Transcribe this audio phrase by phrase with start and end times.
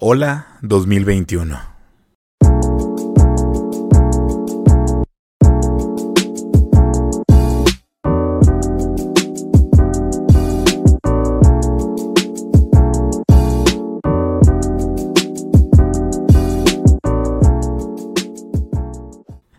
[0.00, 1.58] Hola 2021.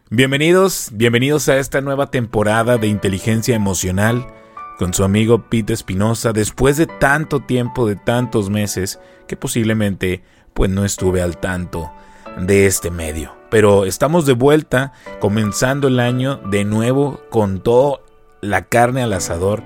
[0.09, 4.38] Bienvenidos, bienvenidos a esta nueva temporada de inteligencia emocional
[4.79, 8.97] con su amigo Pete Espinosa después de tanto tiempo, de tantos meses,
[9.27, 10.23] que posiblemente
[10.53, 11.91] pues no estuve al tanto
[12.39, 13.35] de este medio.
[13.51, 17.99] Pero estamos de vuelta, comenzando el año de nuevo con toda
[18.39, 19.63] la carne al asador,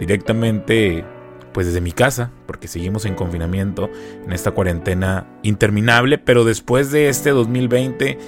[0.00, 1.04] directamente
[1.52, 3.88] pues desde mi casa, porque seguimos en confinamiento,
[4.24, 8.18] en esta cuarentena interminable, pero después de este 2020,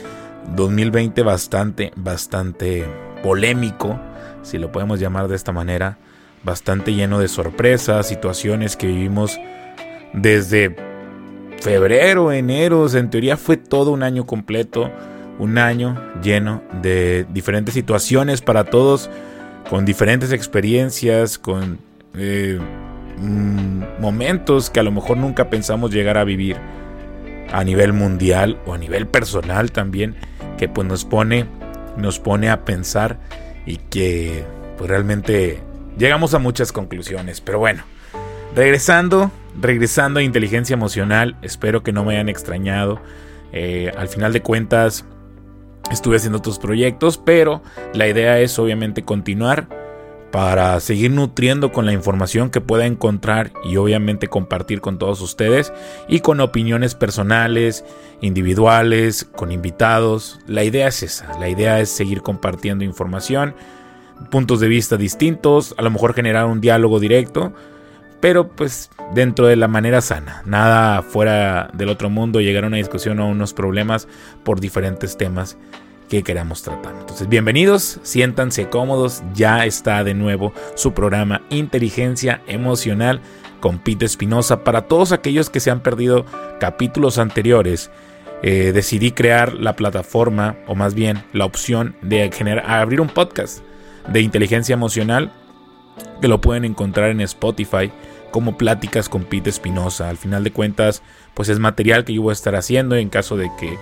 [0.55, 2.87] 2020 bastante, bastante
[3.25, 3.99] polémico,
[4.43, 5.99] si lo podemos llamar de esta manera,
[6.43, 9.39] bastante lleno de sorpresas, situaciones que vivimos
[10.13, 10.77] desde
[11.61, 14.91] febrero, enero, en teoría fue todo un año completo,
[15.39, 19.11] un año lleno de diferentes situaciones para todos,
[19.69, 21.79] con diferentes experiencias, con
[22.15, 22.59] eh,
[23.19, 26.57] mm, momentos que a lo mejor nunca pensamos llegar a vivir
[27.53, 30.17] a nivel mundial o a nivel personal también,
[30.57, 31.47] que pues nos pone,
[31.97, 33.19] nos pone a pensar
[33.67, 34.45] y que
[34.77, 35.61] pues realmente
[35.99, 37.41] llegamos a muchas conclusiones.
[37.41, 37.83] Pero bueno,
[38.55, 43.01] regresando, regresando a inteligencia emocional, espero que no me hayan extrañado.
[43.53, 45.05] Eh, al final de cuentas,
[45.91, 47.63] estuve haciendo otros proyectos, pero
[47.95, 49.69] la idea es obviamente continuar
[50.31, 55.73] para seguir nutriendo con la información que pueda encontrar y obviamente compartir con todos ustedes
[56.07, 57.85] y con opiniones personales,
[58.21, 60.39] individuales, con invitados.
[60.47, 63.55] La idea es esa, la idea es seguir compartiendo información
[64.31, 67.53] puntos de vista distintos, a lo mejor generar un diálogo directo,
[68.21, 72.77] pero pues dentro de la manera sana, nada fuera del otro mundo, llegar a una
[72.77, 74.09] discusión o unos problemas
[74.45, 75.57] por diferentes temas
[76.09, 76.95] que queramos tratar.
[76.99, 83.21] Entonces, bienvenidos, siéntanse cómodos, ya está de nuevo su programa Inteligencia Emocional
[83.61, 84.65] con Pete Espinosa.
[84.65, 86.25] Para todos aquellos que se han perdido
[86.61, 87.91] capítulos anteriores,
[88.43, 93.63] eh, decidí crear la plataforma, o más bien la opción de generar, abrir un podcast
[94.13, 95.31] de inteligencia emocional
[96.21, 97.91] que lo pueden encontrar en Spotify
[98.31, 100.09] como Pláticas con Pete Espinosa.
[100.09, 101.03] Al final de cuentas,
[101.35, 103.79] pues es material que yo voy a estar haciendo en caso de que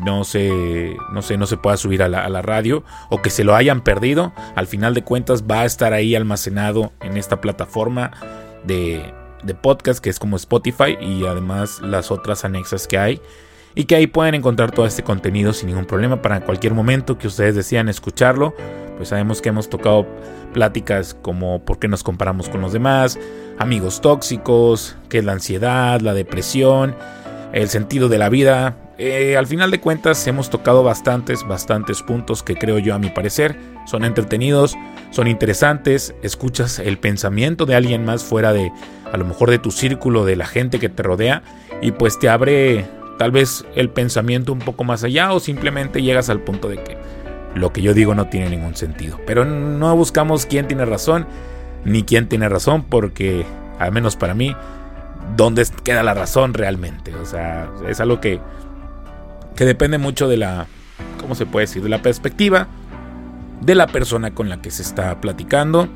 [0.00, 3.30] no se, no sé, no se pueda subir a la, a la, radio o que
[3.30, 4.32] se lo hayan perdido.
[4.54, 8.12] Al final de cuentas va a estar ahí almacenado en esta plataforma
[8.64, 13.20] de, de podcast que es como Spotify y además las otras anexas que hay
[13.74, 17.26] y que ahí pueden encontrar todo este contenido sin ningún problema para cualquier momento que
[17.26, 18.54] ustedes desean escucharlo.
[18.96, 20.06] Pues sabemos que hemos tocado
[20.52, 23.18] pláticas como por qué nos comparamos con los demás,
[23.58, 26.94] amigos tóxicos, qué es la ansiedad, la depresión,
[27.52, 28.76] el sentido de la vida.
[28.98, 33.08] Eh, al final de cuentas hemos tocado bastantes, bastantes puntos que creo yo a mi
[33.08, 33.56] parecer
[33.86, 34.76] son entretenidos,
[35.10, 38.70] son interesantes, escuchas el pensamiento de alguien más fuera de
[39.10, 41.42] a lo mejor de tu círculo, de la gente que te rodea
[41.80, 42.86] y pues te abre
[43.20, 46.96] tal vez el pensamiento un poco más allá o simplemente llegas al punto de que
[47.54, 49.20] lo que yo digo no tiene ningún sentido.
[49.26, 51.26] Pero no buscamos quién tiene razón
[51.84, 53.44] ni quién tiene razón porque,
[53.78, 54.56] al menos para mí,
[55.36, 57.14] ¿dónde queda la razón realmente?
[57.14, 58.40] O sea, es algo que,
[59.54, 60.66] que depende mucho de la,
[61.20, 61.82] ¿cómo se puede decir?
[61.82, 62.68] De la perspectiva
[63.60, 65.90] de la persona con la que se está platicando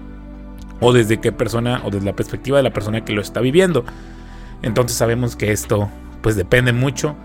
[0.79, 3.87] o desde qué persona o desde la perspectiva de la persona que lo está viviendo.
[4.61, 5.89] Entonces sabemos que esto
[6.25, 7.17] pues depende mucho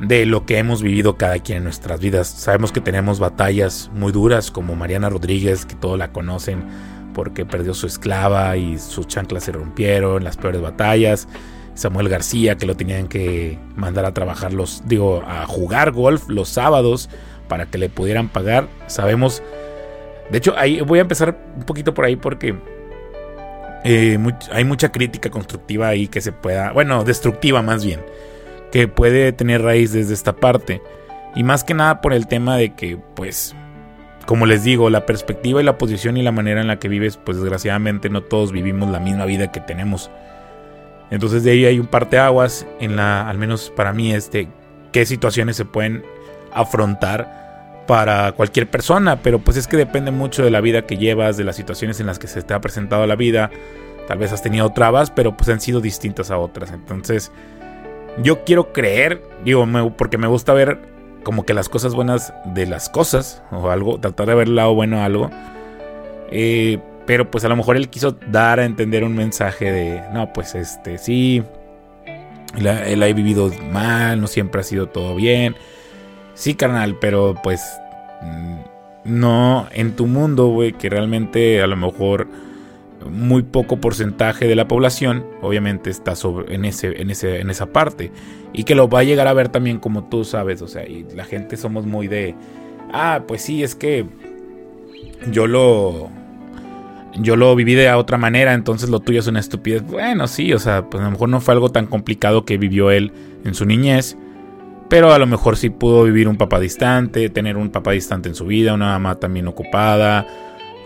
[0.00, 2.28] de lo que hemos vivido cada quien en nuestras vidas.
[2.28, 6.64] Sabemos que tenemos batallas muy duras como Mariana Rodríguez, que todos la conocen
[7.12, 11.26] porque perdió su esclava y sus chanclas se rompieron, las peores batallas.
[11.74, 16.48] Samuel García, que lo tenían que mandar a trabajar los, digo, a jugar golf los
[16.48, 17.10] sábados
[17.48, 18.68] para que le pudieran pagar.
[18.86, 19.42] Sabemos,
[20.30, 22.54] de hecho, ahí voy a empezar un poquito por ahí porque
[23.82, 24.18] eh,
[24.52, 28.00] hay mucha crítica constructiva ahí que se pueda, bueno, destructiva más bien
[28.76, 30.82] que puede tener raíz desde esta parte.
[31.34, 33.54] Y más que nada por el tema de que, pues,
[34.26, 37.16] como les digo, la perspectiva y la posición y la manera en la que vives,
[37.16, 40.10] pues desgraciadamente no todos vivimos la misma vida que tenemos.
[41.10, 44.48] Entonces de ahí hay un parteaguas en la, al menos para mí, este,
[44.92, 46.04] qué situaciones se pueden
[46.52, 51.38] afrontar para cualquier persona, pero pues es que depende mucho de la vida que llevas,
[51.38, 53.50] de las situaciones en las que se te ha presentado la vida.
[54.06, 56.72] Tal vez has tenido trabas, pero pues han sido distintas a otras.
[56.72, 57.32] Entonces,
[58.22, 59.66] yo quiero creer, digo,
[59.96, 60.78] porque me gusta ver
[61.22, 64.74] como que las cosas buenas de las cosas, o algo, tratar de ver el lado
[64.74, 65.30] bueno a algo.
[66.30, 70.32] Eh, pero pues a lo mejor él quiso dar a entender un mensaje de, no,
[70.32, 71.42] pues este, sí,
[72.56, 75.56] él ha vivido mal, no siempre ha sido todo bien.
[76.34, 77.62] Sí, carnal, pero pues
[78.22, 78.56] mm,
[79.04, 82.28] no en tu mundo, güey, que realmente a lo mejor
[83.10, 87.66] muy poco porcentaje de la población, obviamente está sobre, en, ese, en, ese, en esa
[87.66, 88.12] parte.
[88.52, 91.06] Y que lo va a llegar a ver también como tú sabes, o sea, y
[91.14, 92.34] la gente somos muy de,
[92.92, 94.06] ah, pues sí, es que
[95.30, 96.10] yo lo
[97.18, 99.82] yo lo viví de otra manera, entonces lo tuyo es una estupidez.
[99.82, 102.90] Bueno, sí, o sea, pues a lo mejor no fue algo tan complicado que vivió
[102.90, 103.12] él
[103.44, 104.16] en su niñez,
[104.88, 108.34] pero a lo mejor sí pudo vivir un papá distante, tener un papá distante en
[108.34, 110.26] su vida, una mamá también ocupada,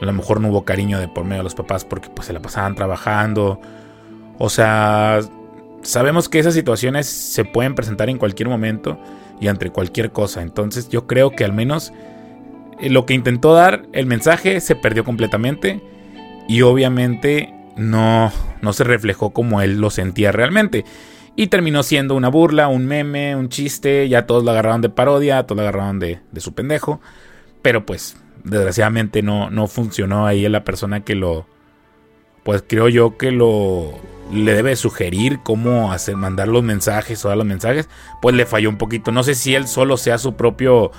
[0.00, 2.32] a lo mejor no hubo cariño de por medio de los papás porque pues se
[2.32, 3.60] la pasaban trabajando.
[4.38, 5.20] O sea,
[5.82, 8.98] sabemos que esas situaciones se pueden presentar en cualquier momento
[9.40, 11.92] y entre cualquier cosa, entonces yo creo que al menos
[12.80, 15.80] eh, lo que intentó dar el mensaje se perdió completamente
[16.48, 20.84] y obviamente no, no se reflejó como él lo sentía realmente.
[21.36, 25.44] Y terminó siendo una burla, un meme, un chiste, ya todos lo agarraron de parodia,
[25.44, 27.00] todos lo agarraron de, de su pendejo.
[27.62, 31.46] Pero pues, desgraciadamente no, no funcionó ahí la persona que lo...
[32.42, 33.92] Pues creo yo que lo...
[34.32, 37.88] Le debe sugerir cómo hacer, mandar los mensajes o dar los mensajes.
[38.22, 39.10] Pues le falló un poquito.
[39.10, 40.92] No sé si él solo sea su propio,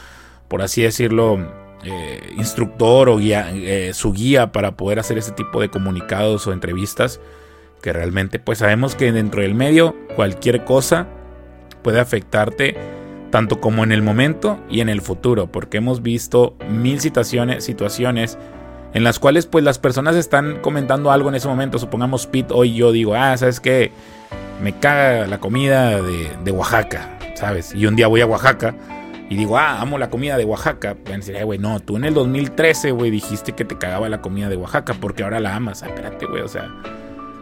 [0.50, 1.40] por así decirlo,
[1.84, 6.54] eh, instructor o guía, eh, su guía para poder hacer ese tipo de comunicados o
[6.54, 7.22] entrevistas
[7.82, 11.08] que realmente pues sabemos que dentro del medio cualquier cosa
[11.82, 12.78] puede afectarte
[13.32, 18.38] tanto como en el momento y en el futuro porque hemos visto mil situaciones situaciones
[18.94, 22.76] en las cuales pues las personas están comentando algo en ese momento supongamos Pete hoy
[22.76, 23.92] yo digo ah sabes que
[24.62, 28.76] me caga la comida de, de Oaxaca sabes y un día voy a Oaxaca
[29.32, 30.98] y digo, ah, amo la comida de Oaxaca.
[31.06, 34.22] Van a decir, güey, no, tú en el 2013, güey, dijiste que te cagaba la
[34.22, 35.84] comida de Oaxaca porque ahora la amas.
[35.84, 36.70] Ah, espérate, güey, o sea,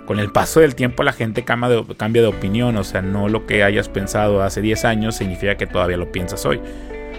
[0.09, 2.75] con el paso del tiempo la gente cambia de, cambia de opinión.
[2.77, 6.47] O sea, no lo que hayas pensado hace 10 años significa que todavía lo piensas
[6.47, 6.59] hoy.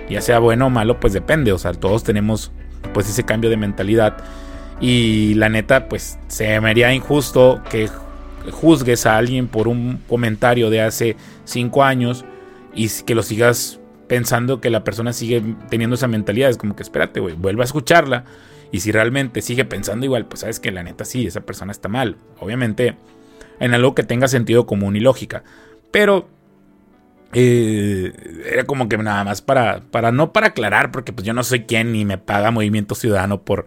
[0.09, 1.53] Ya sea bueno o malo, pues depende.
[1.53, 2.51] O sea, todos tenemos
[2.93, 4.17] pues ese cambio de mentalidad.
[4.81, 7.89] Y la neta, pues se me haría injusto que
[8.51, 12.25] juzgues a alguien por un comentario de hace 5 años
[12.75, 13.79] y que lo sigas
[14.09, 16.51] pensando que la persona sigue teniendo esa mentalidad.
[16.51, 18.25] Es como que espérate, güey, vuelve a escucharla.
[18.73, 21.89] Y si realmente sigue pensando igual, pues sabes que la neta sí, esa persona está
[21.89, 22.17] mal.
[22.39, 22.97] Obviamente,
[23.59, 25.43] en algo que tenga sentido común y lógica.
[25.91, 26.29] Pero
[27.33, 28.13] eh,
[28.51, 31.65] era como que nada más para, para, no para aclarar, porque pues yo no soy
[31.65, 33.67] quien ni me paga Movimiento Ciudadano por,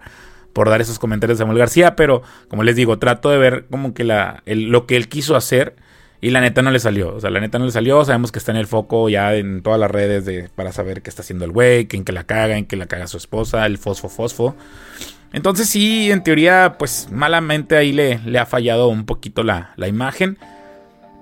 [0.51, 3.93] por dar esos comentarios de Samuel García, pero como les digo, trato de ver como
[3.93, 5.75] que la, lo que él quiso hacer
[6.23, 7.13] y la neta no le salió.
[7.15, 8.05] O sea, la neta no le salió.
[8.05, 11.09] Sabemos que está en el foco ya en todas las redes de, para saber qué
[11.09, 13.77] está haciendo el güey, en qué la caga, en qué la caga su esposa, el
[13.77, 14.55] fosfo fosfo.
[15.33, 19.89] Entonces sí, en teoría, pues malamente ahí le, le ha fallado un poquito la, la
[19.89, 20.37] imagen.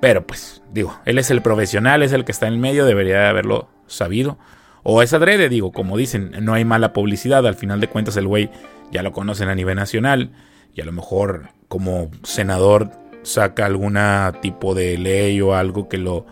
[0.02, 3.28] Pero pues, digo, él es el profesional, es el que está en el medio, debería
[3.28, 4.38] haberlo sabido.
[4.84, 7.48] O es adrede, digo, como dicen, no hay mala publicidad.
[7.48, 8.52] Al final de cuentas, el güey
[8.92, 10.30] ya lo conocen a nivel nacional.
[10.76, 12.92] Y a lo mejor como senador
[13.24, 16.26] saca alguna tipo de ley o algo que lo,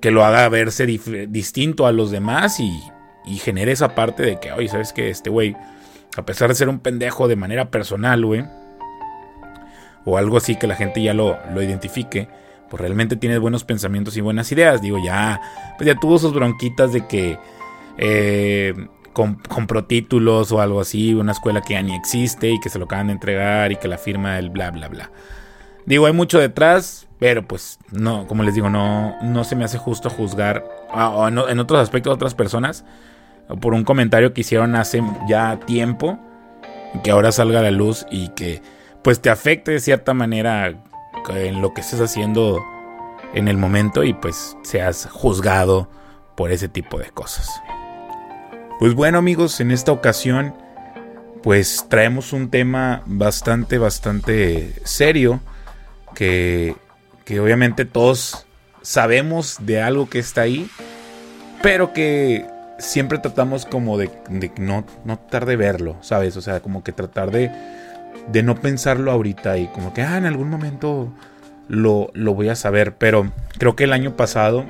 [0.00, 2.82] que lo haga verse distinto a los demás y,
[3.24, 5.56] y genere esa parte de que, oye, ¿sabes que Este güey,
[6.16, 8.44] a pesar de ser un pendejo de manera personal, güey,
[10.04, 12.28] o algo así que la gente ya lo, lo identifique,
[12.68, 14.80] pues realmente tiene buenos pensamientos y buenas ideas.
[14.80, 15.40] Digo, ya,
[15.76, 17.38] pues ya tuvo sus bronquitas de que
[17.98, 18.74] eh,
[19.12, 22.86] compró títulos o algo así, una escuela que ya ni existe y que se lo
[22.86, 25.10] acaban de entregar y que la firma el bla, bla, bla.
[25.86, 29.78] Digo, hay mucho detrás, pero pues no, como les digo, no, no se me hace
[29.78, 32.84] justo juzgar en, otros aspectos a otras personas
[33.60, 36.18] por un comentario que hicieron hace ya tiempo,
[37.02, 38.62] que ahora salga a la luz y que
[39.02, 40.74] pues te afecte de cierta manera
[41.30, 42.62] en lo que estés haciendo
[43.34, 45.88] en el momento y pues seas juzgado
[46.36, 47.48] por ese tipo de cosas.
[48.78, 50.54] Pues bueno amigos, en esta ocasión
[51.42, 55.40] pues traemos un tema bastante, bastante serio
[56.14, 56.76] que,
[57.40, 58.46] obviamente todos
[58.82, 60.68] sabemos de algo que está ahí,
[61.62, 62.46] pero que
[62.78, 64.10] siempre tratamos como de,
[64.58, 66.36] no, no tratar de verlo, ¿sabes?
[66.36, 67.50] O sea, como que tratar de,
[68.30, 71.12] de no pensarlo ahorita y como que, ah, en algún momento
[71.68, 74.64] lo, lo voy a saber, pero creo que el año pasado,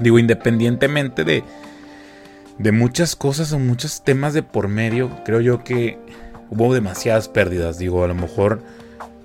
[0.00, 1.44] digo, independientemente de,
[2.58, 5.98] de muchas cosas o muchos temas de por medio, creo yo que
[6.50, 8.62] hubo demasiadas pérdidas, digo, a lo mejor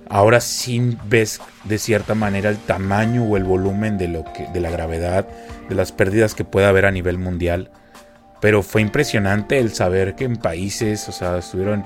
[0.08, 4.70] ahora sí ves de cierta manera el tamaño o el volumen de lo de la
[4.70, 5.26] gravedad
[5.68, 7.70] de las pérdidas que puede haber a nivel mundial
[8.40, 11.84] pero fue impresionante el saber que en países o sea estuvieron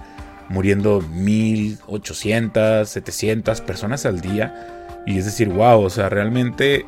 [0.49, 6.85] muriendo 1800 700 personas al día y es decir wow o sea realmente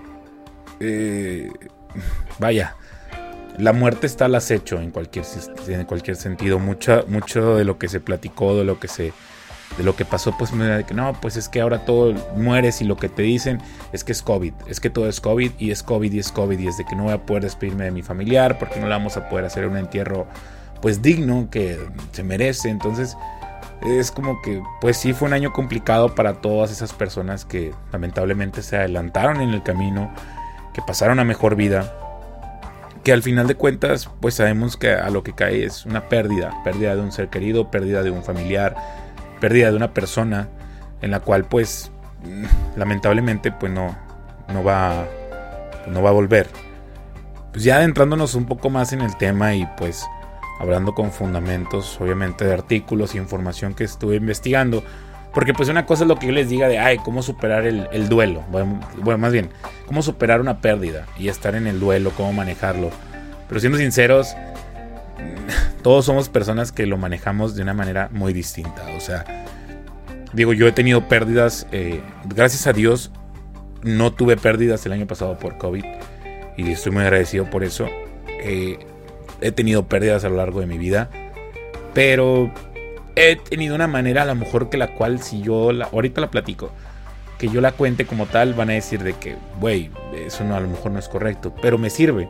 [0.80, 1.50] eh,
[2.38, 2.74] vaya,
[3.58, 5.24] la muerte está al acecho en cualquier,
[5.68, 6.58] en cualquier sentido.
[6.58, 9.12] Mucha, mucho de lo que se platicó, de lo que se
[9.76, 12.80] de lo que pasó, pues me de que no, pues es que ahora todo mueres
[12.80, 13.60] y lo que te dicen
[13.92, 16.58] es que es COVID, es que todo es COVID y es COVID y es COVID
[16.58, 18.92] y es de que no voy a poder despedirme de mi familiar porque no le
[18.92, 20.26] vamos a poder hacer un entierro
[20.80, 21.78] pues digno que
[22.12, 22.68] se merece.
[22.68, 23.16] Entonces
[23.82, 28.62] es como que pues sí fue un año complicado para todas esas personas que lamentablemente
[28.62, 30.12] se adelantaron en el camino,
[30.74, 31.98] que pasaron a mejor vida
[33.02, 36.52] que al final de cuentas pues sabemos que a lo que cae es una pérdida,
[36.64, 38.76] pérdida de un ser querido, pérdida de un familiar,
[39.42, 40.48] pérdida de una persona
[41.00, 41.90] en la cual pues
[42.76, 43.98] lamentablemente pues no,
[44.54, 45.04] no va
[45.88, 46.46] no va a volver.
[47.50, 50.06] Pues ya adentrándonos un poco más en el tema y pues
[50.60, 54.84] hablando con fundamentos obviamente de artículos y información que estuve investigando,
[55.34, 58.08] porque pues una cosa es lo que yo les diga de, ay, cómo superar el,
[58.08, 58.44] duelo.
[58.48, 59.50] Bueno, más bien,
[59.86, 62.90] cómo superar una pérdida y estar en el duelo, cómo manejarlo.
[63.48, 64.36] Pero siendo sinceros,
[65.82, 68.84] todos somos personas que lo manejamos de una manera muy distinta.
[68.96, 69.24] O sea,
[70.32, 73.10] digo, yo he tenido pérdidas, eh, gracias a Dios,
[73.82, 75.84] no tuve pérdidas el año pasado por COVID
[76.56, 77.86] y estoy muy agradecido por eso.
[78.28, 78.78] Eh,
[79.40, 81.10] he tenido pérdidas a lo largo de mi vida,
[81.94, 82.52] pero
[83.16, 86.30] he tenido una manera a lo mejor que la cual si yo la, ahorita la
[86.30, 86.70] platico,
[87.38, 89.90] que yo la cuente como tal, van a decir de que, güey,
[90.24, 92.28] eso no, a lo mejor no es correcto, pero me sirve.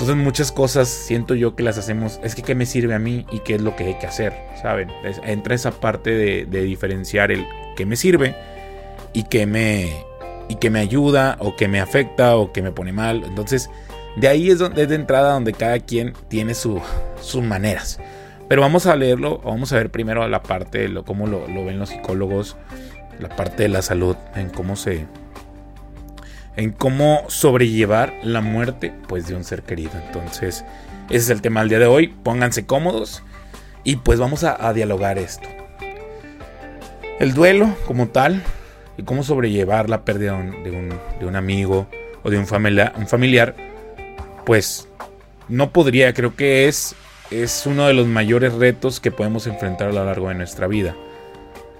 [0.00, 3.26] Entonces muchas cosas siento yo que las hacemos, es que qué me sirve a mí
[3.30, 4.90] y qué es lo que hay que hacer, ¿saben?
[5.24, 8.34] entra esa parte de, diferenciar el que me sirve
[9.12, 9.92] y que me,
[10.48, 13.24] y que me ayuda o que me afecta o que me pone mal.
[13.24, 13.68] Entonces
[14.16, 16.80] de ahí es, donde, es de entrada donde cada quien tiene sus
[17.42, 18.00] maneras.
[18.48, 21.78] Pero vamos a leerlo, vamos a ver primero la parte de lo, cómo lo, ven
[21.78, 22.56] los psicólogos,
[23.18, 25.06] la parte de la salud, en cómo se.
[26.56, 29.92] En cómo sobrellevar la muerte pues, de un ser querido.
[30.06, 30.64] Entonces,
[31.08, 32.08] ese es el tema del día de hoy.
[32.08, 33.22] Pónganse cómodos
[33.84, 35.48] y pues vamos a, dialogar esto.
[37.18, 38.42] El duelo como tal
[38.96, 41.86] y cómo sobrellevar la pérdida de un, amigo
[42.22, 43.54] o de un un familiar,
[44.44, 44.88] pues
[45.48, 46.94] no podría, creo que es
[47.30, 50.96] es uno de los mayores retos que podemos enfrentar a lo largo de nuestra vida.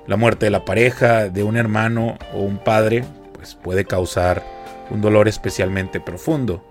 [0.07, 4.45] La muerte de la pareja, de un hermano o un padre, pues puede causar
[4.91, 6.65] un dolor especialmente profundo.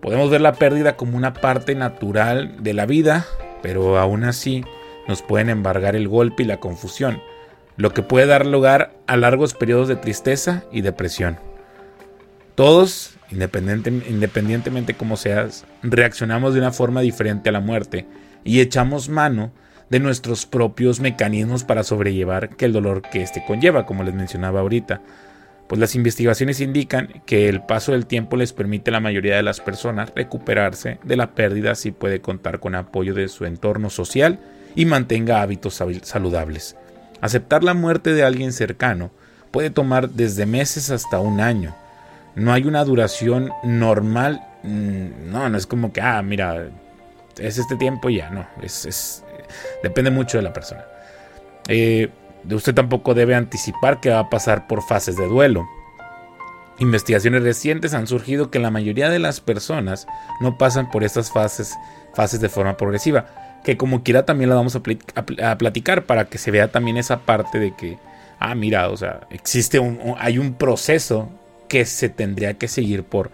[0.00, 3.26] Podemos ver la pérdida como una parte natural de la vida,
[3.62, 4.64] pero aún así
[5.08, 7.20] nos pueden embargar el golpe y la confusión,
[7.76, 11.38] lo que puede dar lugar a largos periodos de tristeza y depresión.
[12.54, 18.06] Todos independientemente como seas, reaccionamos de una forma diferente a la muerte
[18.44, 19.52] y echamos mano
[19.88, 24.60] de nuestros propios mecanismos para sobrellevar que el dolor que éste conlleva, como les mencionaba
[24.60, 25.00] ahorita.
[25.70, 29.44] Pues las investigaciones indican que el paso del tiempo les permite a la mayoría de
[29.44, 34.40] las personas recuperarse de la pérdida si puede contar con apoyo de su entorno social
[34.74, 36.74] y mantenga hábitos saludables.
[37.20, 39.12] Aceptar la muerte de alguien cercano
[39.52, 41.76] puede tomar desde meses hasta un año,
[42.34, 44.44] no hay una duración normal.
[44.64, 46.68] Mm, no, no es como que, ah, mira,
[47.38, 48.44] es este tiempo y ya, no.
[48.60, 49.22] Es,
[49.84, 50.84] depende mucho de la persona.
[51.68, 52.10] Eh,
[52.50, 55.68] usted tampoco debe anticipar que va a pasar por fases de duelo.
[56.78, 60.06] Investigaciones recientes han surgido que la mayoría de las personas
[60.40, 61.76] no pasan por estas fases,
[62.14, 63.26] fases de forma progresiva.
[63.64, 64.80] Que como quiera también la vamos a,
[65.44, 67.98] a, platicar para que se vea también esa parte de que,
[68.38, 71.28] ah, mira, o sea, existe un, hay un proceso
[71.68, 73.30] que se tendría que seguir por,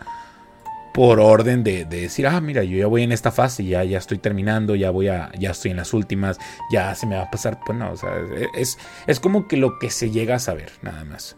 [0.96, 4.16] por orden de, decir, ah, mira, yo ya voy en esta fase, ya, ya estoy
[4.16, 6.38] terminando, ya voy a, ya estoy en las últimas,
[6.72, 7.60] ya se me va a pasar.
[7.66, 8.12] Pues no, o sea,
[8.54, 11.36] es, es como que lo que se llega a saber, nada más.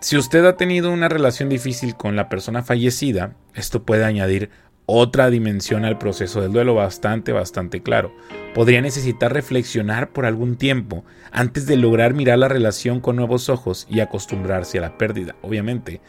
[0.00, 4.48] Si usted ha tenido una relación difícil con la persona fallecida, esto puede añadir
[4.86, 8.10] otra dimensión al proceso del duelo bastante, bastante claro.
[8.54, 13.86] Podría necesitar reflexionar por algún tiempo antes de lograr mirar la relación con nuevos ojos
[13.90, 16.00] y acostumbrarse a la pérdida, obviamente.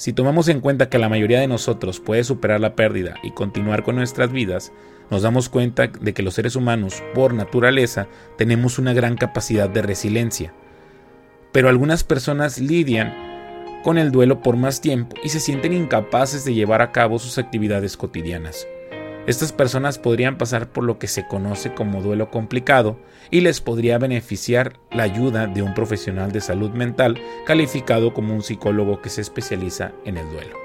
[0.00, 3.82] Si tomamos en cuenta que la mayoría de nosotros puede superar la pérdida y continuar
[3.82, 4.72] con nuestras vidas,
[5.10, 9.82] nos damos cuenta de que los seres humanos, por naturaleza, tenemos una gran capacidad de
[9.82, 10.54] resiliencia.
[11.52, 13.14] Pero algunas personas lidian
[13.84, 17.36] con el duelo por más tiempo y se sienten incapaces de llevar a cabo sus
[17.36, 18.66] actividades cotidianas.
[19.26, 22.98] Estas personas podrían pasar por lo que se conoce como duelo complicado
[23.30, 28.42] y les podría beneficiar la ayuda de un profesional de salud mental calificado como un
[28.42, 30.56] psicólogo que se especializa en el duelo.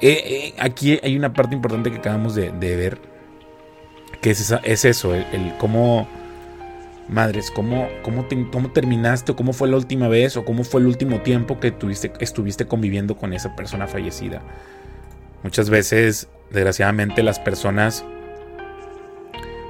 [0.00, 2.98] Eh, eh, aquí hay una parte importante que acabamos de, ver,
[4.20, 6.08] que es, eso, el, cómo
[7.08, 10.88] madres, ¿cómo, cómo, cómo terminaste o cómo fue la última vez o cómo fue el
[10.88, 14.42] último tiempo que tuviste, estuviste conviviendo con esa persona fallecida?
[15.42, 18.04] Muchas veces, desgraciadamente, las personas,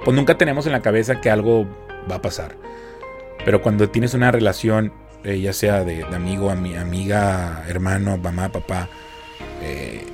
[0.05, 1.67] pues nunca tenemos en la cabeza que algo
[2.11, 2.57] va a pasar.
[3.45, 4.93] Pero cuando tienes una relación,
[5.25, 8.89] eh, ya sea de, amigo, amiga, hermano, mamá, papá,
[9.63, 10.05] eh,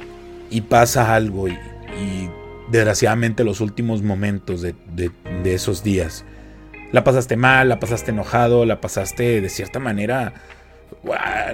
[0.50, 1.58] y pasa algo y,
[2.70, 4.74] desgraciadamente los últimos momentos de,
[5.44, 6.24] esos días,
[6.92, 10.34] la pasaste mal, la pasaste enojado, la pasaste de cierta manera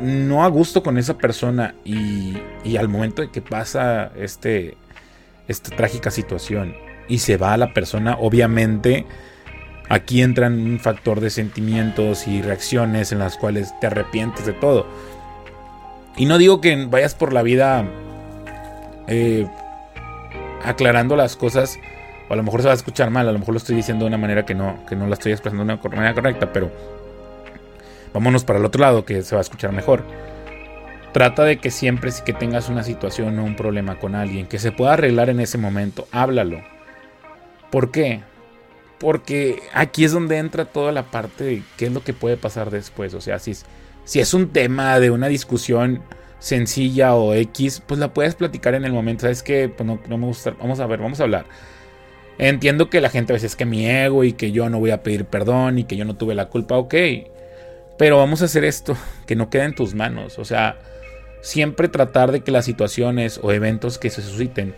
[0.00, 2.36] no a gusto con esa persona y,
[2.76, 4.76] al momento de que pasa este,
[5.48, 6.74] esta trágica situación
[7.08, 9.06] y se va a la persona, obviamente
[9.88, 14.86] aquí entra un factor de sentimientos y reacciones en las cuales te arrepientes de todo.
[16.16, 17.84] Y no digo que vayas por la vida
[19.08, 19.46] eh,
[20.64, 21.78] aclarando las cosas,
[22.28, 24.04] o a lo mejor se va a escuchar mal, a lo mejor lo estoy diciendo
[24.04, 26.70] de una manera que no, que no la estoy expresando de una manera correcta, pero
[28.12, 30.04] vámonos para el otro lado que se va a escuchar mejor.
[31.12, 34.70] Trata de que siempre que tengas una situación o un problema con alguien, que se
[34.70, 36.62] pueda arreglar en ese momento, háblalo.
[37.70, 38.20] ¿Por qué?
[38.98, 42.70] Porque aquí es donde entra toda la parte de qué es lo que puede pasar
[42.70, 43.14] después.
[43.14, 43.54] O sea, si,
[44.04, 46.02] si es un tema de una discusión
[46.38, 49.22] sencilla o X, pues la puedes platicar en el momento.
[49.22, 50.54] ¿Sabes que Pues no, no me gusta.
[50.60, 51.46] Vamos a ver, vamos a hablar.
[52.38, 54.90] Entiendo que la gente a veces es que mi ego y que yo no voy
[54.90, 56.94] a pedir perdón y que yo no tuve la culpa, ok.
[58.00, 60.38] Pero vamos a hacer esto, que no quede en tus manos.
[60.38, 60.78] O sea,
[61.42, 64.74] siempre tratar de que las situaciones o eventos que se susciten,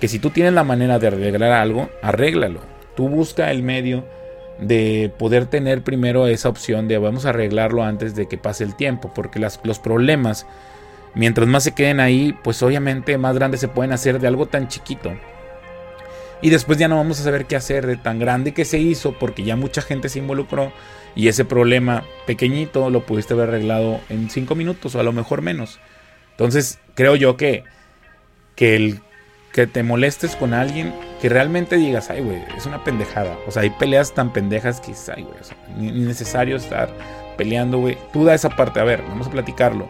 [0.00, 2.60] que si tú tienes la manera de arreglar algo, arréglalo.
[2.94, 4.04] Tú busca el medio
[4.60, 8.76] de poder tener primero esa opción de vamos a arreglarlo antes de que pase el
[8.76, 10.46] tiempo, porque las, los problemas
[11.14, 14.66] Mientras más se queden ahí, pues obviamente más grandes se pueden hacer de algo tan
[14.68, 15.12] chiquito.
[16.42, 19.18] Y después ya no vamos a saber qué hacer de tan grande que se hizo
[19.18, 20.72] porque ya mucha gente se involucró
[21.14, 25.42] y ese problema pequeñito lo pudiste haber arreglado en cinco minutos o a lo mejor
[25.42, 25.78] menos.
[26.32, 27.64] Entonces creo yo que,
[28.56, 29.00] que el
[29.52, 30.92] que te molestes con alguien,
[31.22, 33.38] que realmente digas, ay, güey, es una pendejada.
[33.46, 35.36] O sea, hay peleas tan pendejas que, ay, güey,
[35.76, 36.90] ni, necesario estar
[37.36, 37.96] peleando, güey.
[38.12, 39.88] Tú da esa parte, a ver, vamos a platicarlo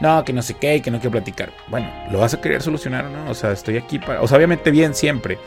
[0.00, 1.52] no, que no sé qué, que no quiero platicar.
[1.68, 3.30] Bueno, ¿lo vas a querer solucionar o no?
[3.30, 4.20] O sea, estoy aquí para.
[4.20, 5.38] O sea, obviamente bien siempre.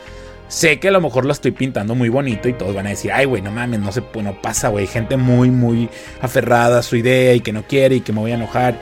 [0.50, 3.12] Sé que a lo mejor lo estoy pintando muy bonito y todos van a decir,
[3.12, 4.88] ay, güey, no mames, no se no pasa, güey.
[4.88, 5.88] Gente muy, muy
[6.20, 8.74] aferrada a su idea y que no quiere y que me voy a enojar.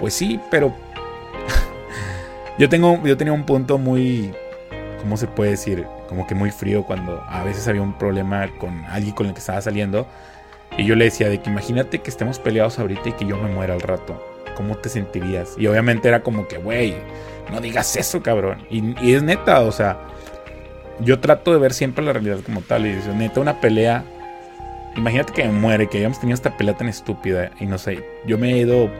[0.00, 0.74] Pues sí, pero.
[2.58, 3.00] yo tengo.
[3.04, 4.32] Yo tenía un punto muy.
[5.00, 5.86] ¿Cómo se puede decir?
[6.08, 9.38] Como que muy frío cuando a veces había un problema con alguien con el que
[9.38, 10.08] estaba saliendo.
[10.76, 13.48] Y yo le decía de que imagínate que estemos peleados ahorita y que yo me
[13.48, 14.20] muera al rato.
[14.60, 15.54] ¿cómo te sentirías?
[15.56, 16.94] Y obviamente era como que, güey,
[17.50, 18.66] no digas eso, cabrón.
[18.68, 19.98] Y, es neta, o sea,
[21.02, 22.86] yo trato de ver siempre la realidad como tal.
[22.86, 24.04] Y dice, neta, una pelea.
[24.96, 27.50] Imagínate que me muere, que hayamos tenido esta pelea tan estúpida.
[27.60, 28.90] Y no sé, yo me he ido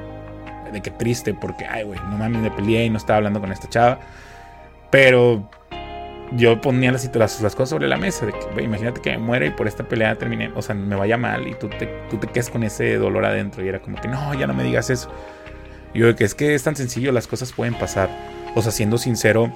[0.73, 3.51] de que triste porque, ay, güey, no mames, me peleé y no estaba hablando con
[3.53, 3.99] esta chava.
[4.91, 5.49] Pero
[6.33, 8.27] yo ponía las, las, las, cosas sobre la mesa.
[8.61, 11.55] Imagínate que me muere y por esta pelea termine, o sea, me vaya mal y
[11.55, 13.65] tú te, tú te quedes con ese dolor adentro.
[13.65, 15.11] Y era como que, no, ya no me digas eso.
[15.93, 18.09] Y yo que es que es tan sencillo, las cosas pueden pasar.
[18.55, 19.53] O sea, siendo sincero,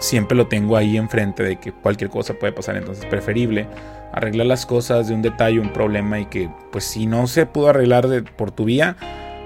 [0.00, 2.76] siempre lo tengo ahí enfrente de que cualquier cosa puede pasar.
[2.76, 3.68] Entonces es preferible
[4.12, 7.68] arreglar las cosas de un detalle, un problema y que pues si no se pudo
[7.68, 8.96] arreglar de, por tu vía,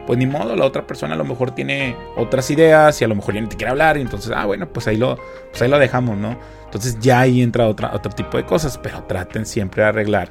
[0.06, 3.14] pues ni modo, la otra persona a lo mejor tiene otras ideas y a lo
[3.14, 5.18] mejor ya ni te quiere hablar y entonces, ah, bueno, pues ahí lo,
[5.50, 6.38] pues ahí lo dejamos, ¿no?
[6.64, 10.30] Entonces ya ahí entra otra, otro tipo de cosas, pero traten siempre de arreglar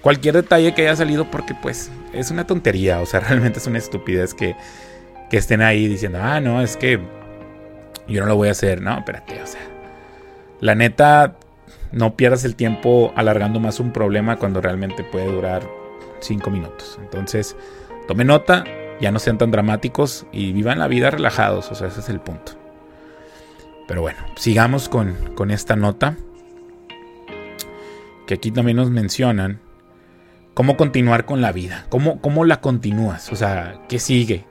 [0.00, 3.78] cualquier detalle que haya salido porque pues es una tontería, o sea, realmente es una
[3.78, 4.54] estupidez que,
[5.30, 7.00] que estén ahí diciendo, ah, no, es que
[8.08, 9.60] yo no lo voy a hacer, no, espérate, o sea,
[10.60, 11.36] la neta,
[11.92, 15.68] no pierdas el tiempo alargando más un problema cuando realmente puede durar
[16.20, 16.98] cinco minutos.
[17.02, 17.56] Entonces,
[18.08, 18.64] tome nota,
[19.00, 22.20] ya no sean tan dramáticos y vivan la vida relajados, o sea, ese es el
[22.20, 22.52] punto.
[23.86, 26.16] Pero bueno, sigamos con, con esta nota.
[28.26, 29.60] Que aquí también nos mencionan
[30.54, 34.46] cómo continuar con la vida, cómo, cómo la continúas, o sea, ¿qué sigue?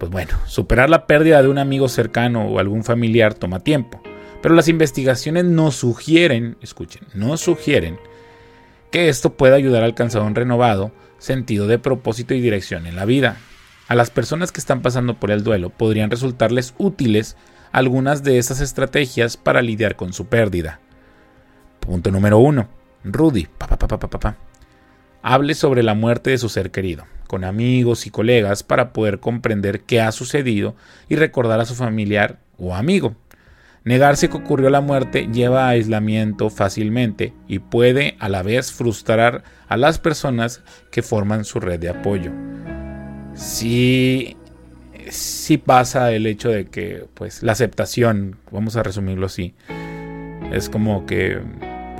[0.00, 4.00] Pues bueno, superar la pérdida de un amigo cercano o algún familiar toma tiempo,
[4.40, 7.98] pero las investigaciones nos sugieren, escuchen, nos sugieren
[8.90, 13.04] que esto puede ayudar a alcanzar un renovado sentido de propósito y dirección en la
[13.04, 13.36] vida.
[13.88, 17.36] A las personas que están pasando por el duelo podrían resultarles útiles
[17.70, 20.80] algunas de esas estrategias para lidiar con su pérdida.
[21.78, 22.70] Punto número uno.
[23.04, 23.48] Rudy.
[23.58, 24.36] Pa, pa, pa,
[25.22, 29.82] hable sobre la muerte de su ser querido, con amigos y colegas para poder comprender
[29.82, 30.74] qué ha sucedido
[31.08, 33.14] y recordar a su familiar o amigo.
[33.82, 39.42] Negarse que ocurrió la muerte lleva a aislamiento fácilmente y puede a la vez frustrar
[39.68, 42.30] a las personas que forman su red de apoyo.
[43.34, 44.36] Sí,
[45.08, 49.54] sí pasa el hecho de que, pues, la aceptación, vamos a resumirlo así,
[50.52, 51.40] es como que,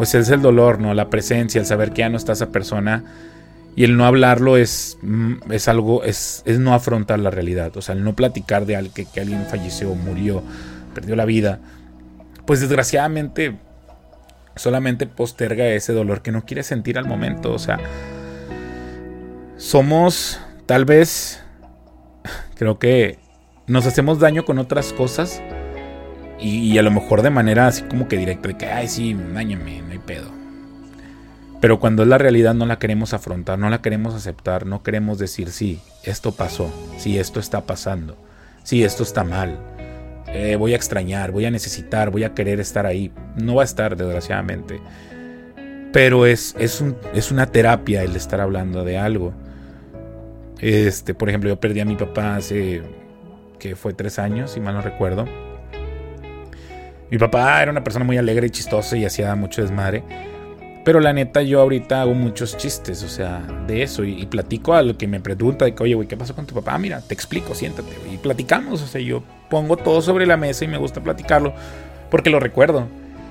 [0.00, 0.94] pues, es el dolor, ¿no?
[0.94, 3.04] La presencia, el saber que ya no está esa persona
[3.76, 7.82] y el no hablarlo es, mm, es algo, es, es no afrontar la realidad, o
[7.82, 10.42] sea, el no platicar de que, que alguien falleció, murió,
[10.94, 11.60] perdió la vida,
[12.46, 13.58] pues desgraciadamente
[14.56, 17.52] solamente posterga ese dolor que no quiere sentir al momento.
[17.52, 17.78] O sea,
[19.58, 21.42] somos tal vez,
[22.54, 23.18] creo que
[23.66, 25.42] nos hacemos daño con otras cosas
[26.40, 29.82] y, a lo mejor de manera así como que directa, de que, ay, sí, dañame,
[29.82, 30.30] no hay pedo.
[31.60, 35.18] Pero cuando es la realidad no la queremos afrontar, no la queremos aceptar, no queremos
[35.18, 38.16] decir, sí, esto pasó, sí, esto está pasando,
[38.64, 39.58] sí, esto está mal,
[40.32, 43.10] eh, voy a extrañar, voy a necesitar, voy a querer estar ahí.
[43.36, 44.80] No va a estar, desgraciadamente.
[45.92, 49.32] Pero es, es, un, es una terapia el estar hablando de algo.
[50.60, 52.82] Este, por ejemplo, yo perdí a mi papá hace
[53.58, 55.26] que fue tres años, si mal no recuerdo.
[57.10, 60.02] Mi papá era una persona muy alegre y chistosa y hacía mucho desmadre.
[60.84, 64.04] Pero la neta, yo ahorita hago muchos chistes, o sea, de eso.
[64.04, 66.54] Y, platico a lo que me pregunta de que, oye, güey, ¿qué pasó con tu
[66.54, 66.78] papá?
[66.78, 67.90] Mira, te explico, siéntate.
[68.10, 71.52] Y platicamos, o sea, yo pongo todo sobre la mesa y me gusta platicarlo
[72.10, 72.86] porque lo recuerdo.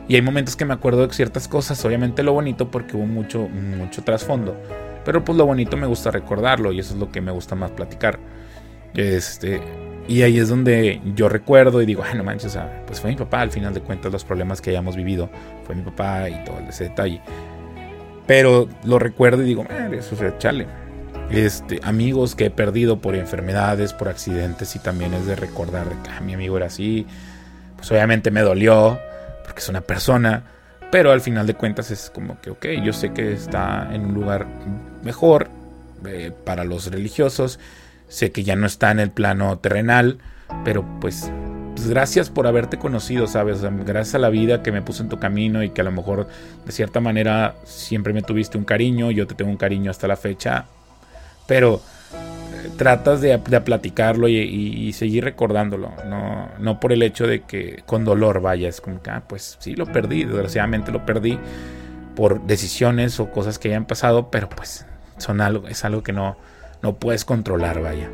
[0.08, 3.48] Y hay momentos que me acuerdo de ciertas cosas, obviamente lo bonito porque hubo mucho,
[3.48, 4.56] mucho trasfondo.
[5.06, 7.72] Pero pues lo bonito me gusta recordarlo y eso es lo que me gusta más
[7.72, 8.20] platicar.
[8.94, 9.62] Este,
[10.08, 12.58] y ahí es donde yo recuerdo y digo, ay, no manches,
[12.88, 15.30] pues fue mi papá, al final de cuentas, los problemas que hayamos vivido,
[15.66, 17.22] fue mi papá y todo ese detalle.
[18.26, 20.68] Pero lo recuerdo y digo, eso es chale.
[21.32, 26.10] Este, amigos que he perdido por enfermedades, por accidentes, y también es de recordar que
[26.10, 27.06] ah, mi amigo era así.
[27.76, 29.00] Pues obviamente me dolió,
[29.44, 30.44] porque es una persona,
[30.92, 34.14] pero al final de cuentas es como que, ok, yo sé que está en un
[34.16, 34.48] lugar
[35.04, 35.50] mejor
[36.06, 37.60] eh, para los religiosos
[38.10, 40.20] Sé que ya no está en el plano terrenal,
[40.66, 41.32] pero pues,
[41.80, 43.62] pues, gracias por haberte conocido, ¿sabes?
[43.62, 46.28] gracias a la vida que me puso en tu camino y que a lo mejor
[46.66, 50.18] de cierta manera siempre me tuviste un cariño, yo te tengo un cariño hasta la
[50.18, 50.66] fecha,
[51.48, 51.82] pero
[52.54, 58.04] eh, tratas de, platicarlo y, seguir recordándolo, no, no por el hecho de que con
[58.04, 61.40] dolor vayas, como que, ah, pues sí, lo perdí, desgraciadamente lo perdí
[62.14, 64.86] por decisiones o cosas que hayan pasado, pero pues
[65.18, 66.36] son algo, es algo que no,
[66.82, 68.10] no puedes controlar, vaya.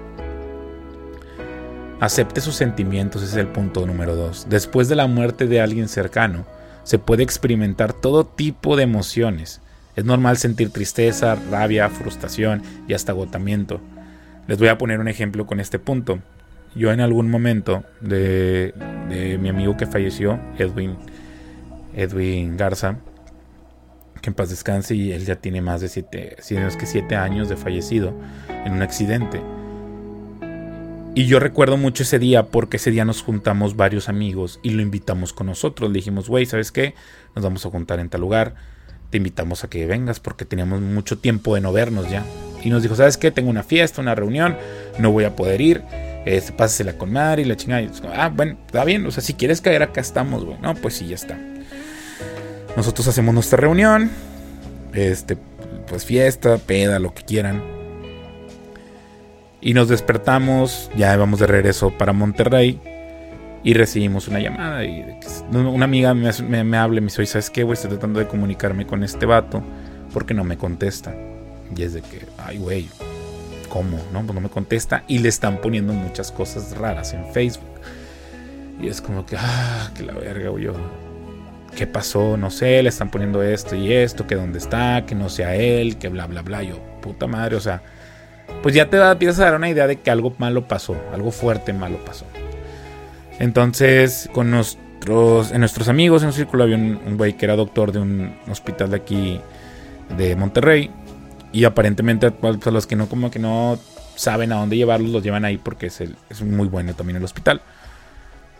[1.99, 4.47] Acepte sus sentimientos es el punto número dos.
[4.49, 6.45] Después de la muerte de alguien cercano,
[6.83, 9.61] se puede experimentar todo tipo de emociones.
[9.95, 13.79] Es normal sentir tristeza, rabia, frustración y hasta agotamiento.
[14.47, 16.19] Les voy a poner un ejemplo con este punto.
[16.75, 18.73] Yo en algún momento de,
[19.39, 20.97] mi amigo que falleció, Edwin,
[21.95, 22.97] Edwin Garza,
[24.25, 27.55] que en paz descanse y él ya tiene más de siete, si que años de
[27.55, 28.11] fallecido
[28.65, 29.39] en un accidente.
[31.13, 34.81] Y yo recuerdo mucho ese día porque ese día nos juntamos varios amigos y lo
[34.81, 35.91] invitamos con nosotros.
[35.91, 36.95] Le dijimos, güey, ¿sabes qué?
[37.35, 38.55] Nos vamos a juntar en tal lugar.
[39.11, 42.25] Te invitamos a que vengas porque teníamos mucho tiempo de no vernos ya.
[42.63, 43.29] Y nos dijo, ¿sabes qué?
[43.29, 44.57] Tengo una fiesta, una reunión,
[44.97, 45.83] no voy a poder ir.
[46.25, 47.83] Este, pásasela con Mari y la chingada.
[47.83, 49.05] Y, ah, bueno, está bien.
[49.05, 50.57] O sea, si quieres caer acá estamos, güey.
[50.59, 51.37] No, pues sí, ya está.
[52.75, 54.09] Nosotros hacemos nuestra reunión.
[54.93, 55.37] Este,
[55.87, 57.63] pues fiesta, peda, lo que quieran.
[59.61, 62.79] Y nos despertamos, ya vamos de regreso para Monterrey.
[63.63, 64.85] Y recibimos una llamada.
[64.85, 65.03] Y
[65.51, 66.31] una amiga me,
[66.63, 67.73] me, habla y me dice: ¿Sabes qué, güey?
[67.73, 69.63] Estoy tratando de comunicarme con este vato.
[70.13, 71.15] Porque no me contesta.
[71.75, 72.87] Y es de que, ay, güey,
[73.69, 73.97] ¿cómo?
[74.13, 75.03] No, pues no me contesta.
[75.07, 77.63] Y le están poniendo muchas cosas raras en Facebook.
[78.79, 80.67] Y es como que, ah, que la verga, güey.
[81.75, 82.37] ¿Qué pasó?
[82.37, 85.97] No sé, le están poniendo esto y esto, que dónde está, que no sea él,
[85.97, 86.63] que bla, bla, bla.
[86.63, 87.83] Yo, puta madre, o sea,
[88.63, 91.31] pues ya te da, empiezas a dar una idea de que algo malo pasó, algo
[91.31, 92.25] fuerte malo pasó.
[93.39, 97.91] Entonces, con nuestros, en nuestros amigos en un círculo había un, güey que era doctor
[97.91, 99.41] de un hospital de aquí,
[100.17, 100.89] de Monterrey,
[101.51, 103.77] y aparentemente pues, a los que no, como que no
[104.15, 107.61] saben a dónde llevarlos, los llevan ahí porque es, es muy bueno también el hospital.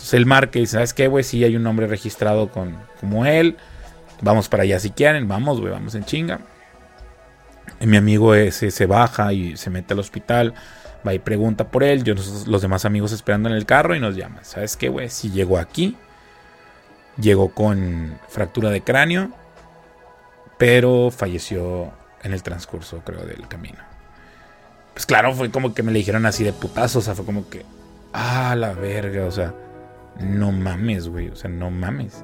[0.06, 1.24] Entonces él marca y dice, ¿sabes qué, güey?
[1.24, 3.58] Sí hay un nombre registrado con, como él.
[4.22, 5.28] Vamos para allá si quieren.
[5.28, 6.42] Vamos, güey, vamos en chinga.
[7.80, 10.54] Y mi amigo ese se baja y se mete al hospital.
[11.08, 12.04] Va y pregunta por él.
[12.04, 12.14] Yo,
[12.46, 14.46] los demás amigos esperando en el carro y nos llaman.
[14.46, 15.10] ¿Sabes qué, güey?
[15.10, 15.98] Si llegó aquí.
[17.20, 19.32] Llegó con fractura de cráneo.
[20.60, 21.92] Pero falleció
[22.22, 23.80] en el transcurso, creo, del camino.
[24.94, 27.00] Pues claro, fue como que me le dijeron así de putazo.
[27.00, 27.66] O sea, fue como que...
[28.14, 29.65] Ah, la verga, o sea
[30.20, 32.24] no mames, güey, o sea, no mames.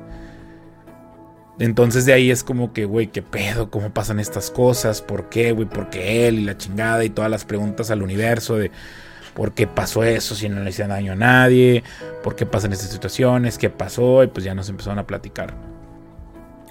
[1.60, 3.70] Entonces de ahí es como que, güey, ¿qué pedo?
[3.70, 5.02] ¿Cómo pasan estas cosas?
[5.02, 5.68] ¿Por qué, güey?
[5.68, 8.72] ¿Por qué él y la chingada y todas las preguntas al universo de
[9.36, 11.84] por qué pasó eso si no le hicieron daño a nadie?
[12.24, 13.58] ¿Por qué pasan estas situaciones?
[13.58, 14.24] ¿Qué pasó?
[14.24, 15.54] Y pues ya nos empezaron a platicar.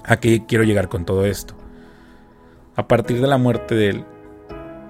[0.03, 1.55] ¿A qué quiero llegar con todo esto?
[2.75, 4.05] A partir de la muerte de él,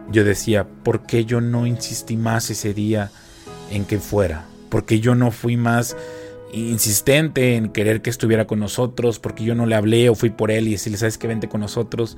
[0.09, 3.11] yo decía, ¿por qué yo no insistí más ese día
[3.69, 4.45] en que fuera?
[4.69, 5.95] ¿Por qué yo no fui más
[6.53, 9.19] insistente en querer que estuviera con nosotros?
[9.19, 11.47] ¿Por qué yo no le hablé o fui por él y decirle, sabes que vente
[11.49, 12.17] con nosotros?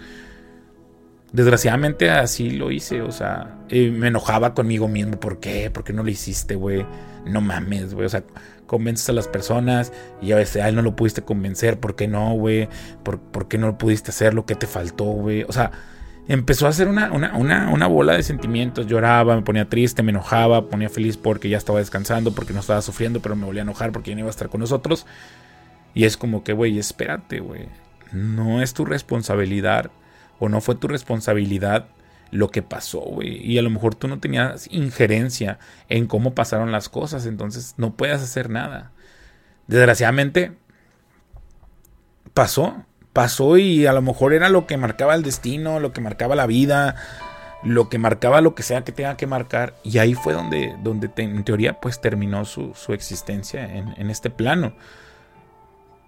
[1.32, 5.20] Desgraciadamente así lo hice, o sea, me enojaba conmigo mismo.
[5.20, 5.72] ¿Por qué?
[5.72, 6.86] ¿Por qué no lo hiciste, güey?
[7.26, 8.06] No mames, güey.
[8.06, 8.24] O sea,
[8.68, 9.92] convences a las personas
[10.22, 11.80] y a veces a él no lo pudiste convencer.
[11.80, 12.70] ¿Por qué no, güey?
[13.04, 15.44] ¿Por, ¿Por, qué no pudiste hacer lo que te faltó, güey?
[15.44, 15.72] O sea,
[16.28, 18.88] empezó a hacer una, una, bola de sentimientos.
[18.88, 22.82] Lloraba, me ponía triste, me enojaba, ponía feliz porque ya estaba descansando, porque no estaba
[22.82, 25.06] sufriendo, pero me volvía a enojar porque ya no iba a estar con nosotros.
[25.94, 27.68] Y es como que, güey, espérate, güey.
[28.12, 29.92] No es tu responsabilidad
[30.40, 31.88] o no fue tu responsabilidad
[32.32, 33.38] lo que pasó, güey.
[33.46, 37.96] Y a lo mejor tú no tenías injerencia en cómo pasaron las cosas, entonces no
[37.96, 38.92] puedes hacer nada.
[39.68, 40.58] Desgraciadamente,
[42.34, 46.36] pasó pasó y a lo mejor era lo que marcaba el destino, lo que marcaba
[46.36, 46.96] la vida,
[47.64, 49.76] lo que marcaba lo que sea que tenga que marcar.
[49.84, 54.74] Y ahí fue donde, donde en teoría pues terminó su, existencia en, este plano.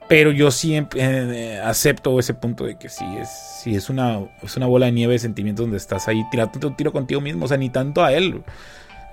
[0.08, 3.30] Pero yo siempre eh, acepto ese punto de que sí es,
[3.64, 6.76] sí es una, es una bola de nieve de sentimientos donde estás ahí tirando un
[6.76, 8.44] tiro contigo mismo, o sea, ni tanto a él,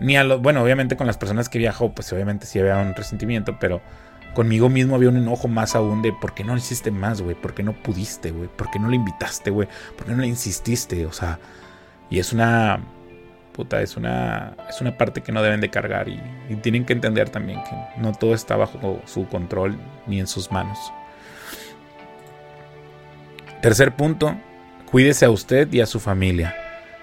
[0.00, 2.94] ni a los, bueno, obviamente con las personas que viajó, pues obviamente sí había un
[2.94, 3.80] resentimiento, pero
[4.34, 7.54] conmigo mismo había un enojo más aún de por qué no hiciste más, güey, por
[7.54, 11.06] qué no pudiste, güey, por qué no le invitaste, güey, por qué no le insististe,
[11.06, 11.38] o sea,
[12.10, 12.80] y es una
[13.52, 16.94] puta, es una es una parte que no deben de cargar y, y tienen que
[16.94, 20.78] entender también que no todo está bajo su control ni en sus manos.
[23.60, 24.34] Tercer punto,
[24.90, 26.56] cuídese a usted y a su familia.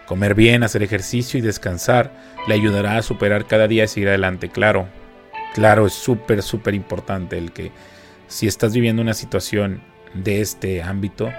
[0.06, 2.12] Comer bien, hacer ejercicio y descansar
[2.48, 4.50] le ayudará a superar cada día y seguir adelante.
[4.50, 4.90] Claro,
[5.54, 7.72] Claro, es súper, súper importante el que
[8.28, 9.82] si estás viviendo una situación
[10.14, 11.32] de este ámbito,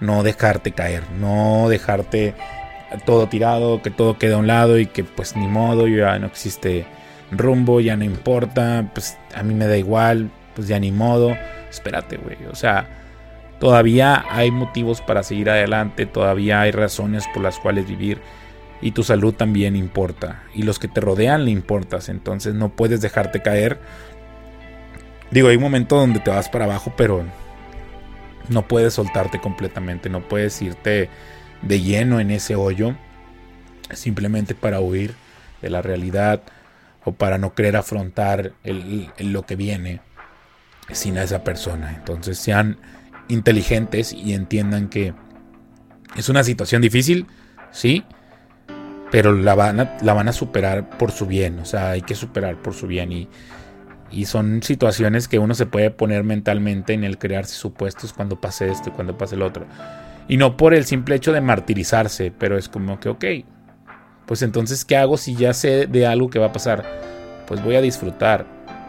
[0.00, 2.34] no dejarte caer, no dejarte
[3.04, 6.26] todo tirado, que todo quede a un lado y que pues ni modo, ya no
[6.26, 6.86] existe
[7.30, 11.36] rumbo, ya no importa, pues a mí me da igual, pues ya ni modo,
[11.68, 12.86] espérate, güey, o sea,
[13.58, 18.20] todavía hay motivos para seguir adelante, todavía hay razones por las cuales vivir
[18.80, 23.00] y tu salud también importa y los que te rodean le importas, entonces no puedes
[23.00, 23.80] dejarte caer.
[25.30, 27.24] Digo, hay un momento donde te vas para abajo, pero
[28.48, 31.08] no puedes soltarte completamente, no puedes irte
[31.62, 32.94] de lleno en ese hoyo
[33.92, 35.14] simplemente para huir
[35.62, 36.42] de la realidad
[37.04, 40.00] o para no querer afrontar lo que viene
[40.92, 41.94] sin a esa persona.
[41.96, 42.78] Entonces sean
[43.28, 45.14] inteligentes y entiendan que
[46.16, 47.26] es una situación difícil,
[47.70, 48.04] sí,
[49.10, 52.14] pero la van, a, la van a superar por su bien, o sea, hay que
[52.14, 53.28] superar por su bien y,
[54.10, 58.68] y son situaciones que uno se puede poner mentalmente en el crearse supuestos cuando pase
[58.70, 59.66] esto y cuando pase el otro.
[60.28, 63.24] Y no por el simple hecho de martirizarse, pero es como que, ok,
[64.26, 66.84] pues entonces, ¿qué hago si ya sé de algo que va a pasar?
[67.46, 68.44] Pues voy a disfrutar,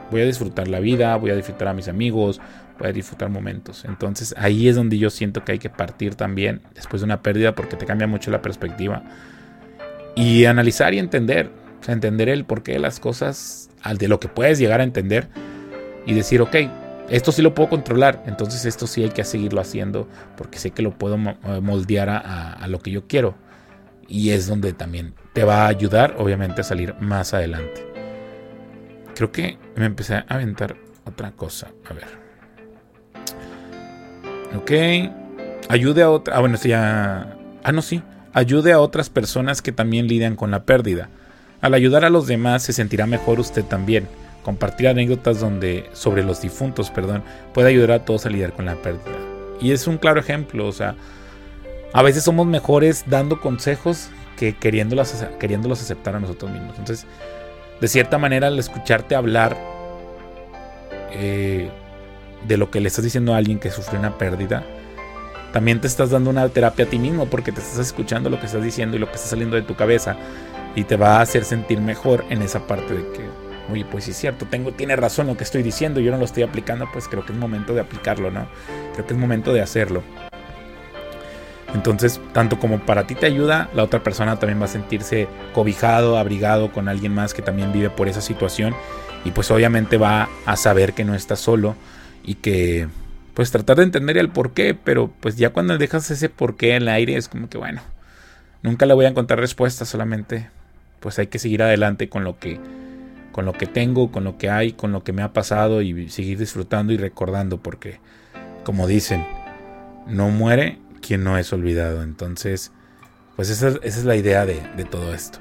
[0.09, 2.41] voy a disfrutar la vida, voy a disfrutar a mis amigos,
[2.79, 3.85] voy a disfrutar momentos.
[3.85, 7.53] Entonces ahí es donde yo siento que hay que partir también después de una pérdida
[7.53, 9.03] porque te cambia mucho la perspectiva
[10.17, 11.51] y analizar y entender,
[11.87, 15.29] entender el porqué de las cosas, al de lo que puedes llegar a entender
[16.07, 16.55] y decir, ok,
[17.09, 20.81] esto sí lo puedo controlar, entonces esto sí hay que seguirlo haciendo porque sé que
[20.81, 23.35] lo puedo eh, moldear a, lo que yo quiero.
[24.07, 27.85] Y es donde también te va a ayudar, obviamente, a salir más adelante.
[29.13, 31.67] Creo que me empecé a aventar otra cosa.
[31.89, 32.07] A ver.
[34.55, 34.71] Ok.
[35.69, 36.37] Ayude a otra.
[36.37, 37.37] Ah, bueno, sí, ya.
[37.63, 38.01] Ah, no, sí
[38.33, 41.09] ayude a otras personas que también lidian con la pérdida.
[41.61, 44.07] Al ayudar a los demás se sentirá mejor usted también.
[44.43, 48.75] Compartir anécdotas donde sobre los difuntos, perdón, puede ayudar a todos a lidiar con la
[48.75, 49.17] pérdida.
[49.59, 50.95] Y es un claro ejemplo, o sea,
[51.93, 56.77] a veces somos mejores dando consejos que queriéndolos, queriéndolos aceptar a nosotros mismos.
[56.77, 57.07] Entonces,
[57.81, 59.57] de cierta manera, al escucharte hablar
[61.11, 61.69] eh,
[62.47, 64.63] de lo que le estás diciendo a alguien que sufrió una pérdida,
[65.51, 68.45] también te estás dando una terapia a ti mismo porque te estás escuchando lo que
[68.45, 70.17] estás diciendo y lo que está saliendo de tu cabeza
[70.75, 73.21] y te va a hacer sentir mejor en esa parte de que,
[73.71, 76.25] oye, pues sí es cierto, tengo, tiene razón lo que estoy diciendo, yo no lo
[76.25, 78.47] estoy aplicando, pues creo que es momento de aplicarlo, ¿no?
[78.93, 80.03] Creo que es momento de hacerlo.
[81.73, 86.17] Entonces, tanto como para ti te ayuda, la otra persona también va a sentirse cobijado,
[86.17, 88.73] abrigado con alguien más que también vive por esa situación
[89.25, 91.75] y pues obviamente va a saber que no está solo
[92.23, 92.87] y que
[93.37, 96.71] pues tratar de entender el por qué, pero pues ya cuando dejas ese por qué
[96.71, 97.83] en el aire es como que bueno,
[98.63, 100.49] nunca le voy a encontrar respuesta, solamente
[101.01, 102.59] pues hay que seguir adelante con lo que
[103.31, 106.09] con lo que tengo, con lo que hay, con lo que me ha pasado y
[106.09, 107.99] seguir disfrutando y recordando porque
[108.63, 109.23] como dicen,
[110.07, 112.01] no muere quien no es olvidado.
[112.01, 112.71] Entonces,
[113.35, 115.37] pues esa, es la idea de, de todo esto.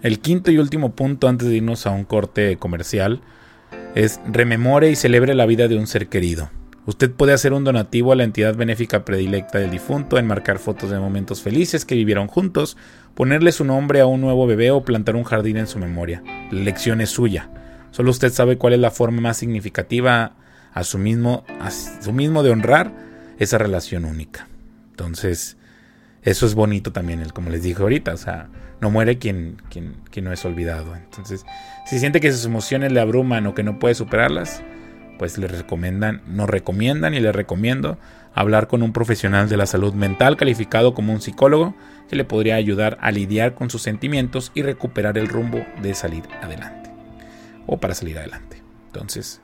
[0.00, 3.20] El quinto y último punto antes de irnos a un corte comercial
[3.94, 6.48] es rememore y celebre la vida de un ser querido.
[6.88, 10.98] Usted puede hacer un donativo a la entidad benéfica predilecta del difunto, enmarcar fotos de
[10.98, 12.78] momentos felices que vivieron juntos,
[13.14, 16.22] ponerle su nombre a un nuevo bebé o plantar un jardín en su memoria.
[16.50, 17.50] La elección es suya.
[17.90, 20.32] Solo usted sabe cuál es la forma más significativa
[20.72, 22.94] a su mismo, a su mismo de honrar
[23.38, 24.48] esa relación única.
[24.92, 25.58] Entonces,
[26.22, 28.48] eso es bonito también, como les dije ahorita, o sea,
[28.80, 30.96] no muere quien, quien, quien no es olvidado.
[30.96, 31.44] Entonces,
[31.84, 34.62] si siente que sus emociones le abruman o que no puede superarlas,
[35.18, 37.98] pues le recomiendan, nos recomiendan y le recomiendo
[38.34, 41.74] hablar con un profesional de la salud mental calificado como un psicólogo
[42.08, 46.22] que le podría ayudar a lidiar con sus sentimientos y recuperar el rumbo de salir
[46.40, 46.90] adelante
[47.66, 48.62] o para salir adelante.
[48.86, 49.40] Entonces,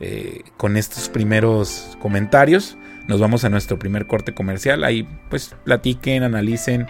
[0.00, 2.76] eh, con estos primeros comentarios,
[3.08, 4.84] nos vamos a nuestro primer corte comercial.
[4.84, 6.86] Ahí pues platiquen, analicen,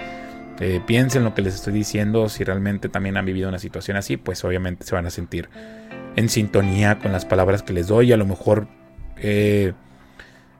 [0.61, 2.29] eh, piensen lo que les estoy diciendo.
[2.29, 5.49] Si realmente también han vivido una situación así, pues obviamente se van a sentir
[6.17, 8.13] en sintonía con las palabras que les doy.
[8.13, 8.69] A lo mejor
[9.17, 9.73] eh,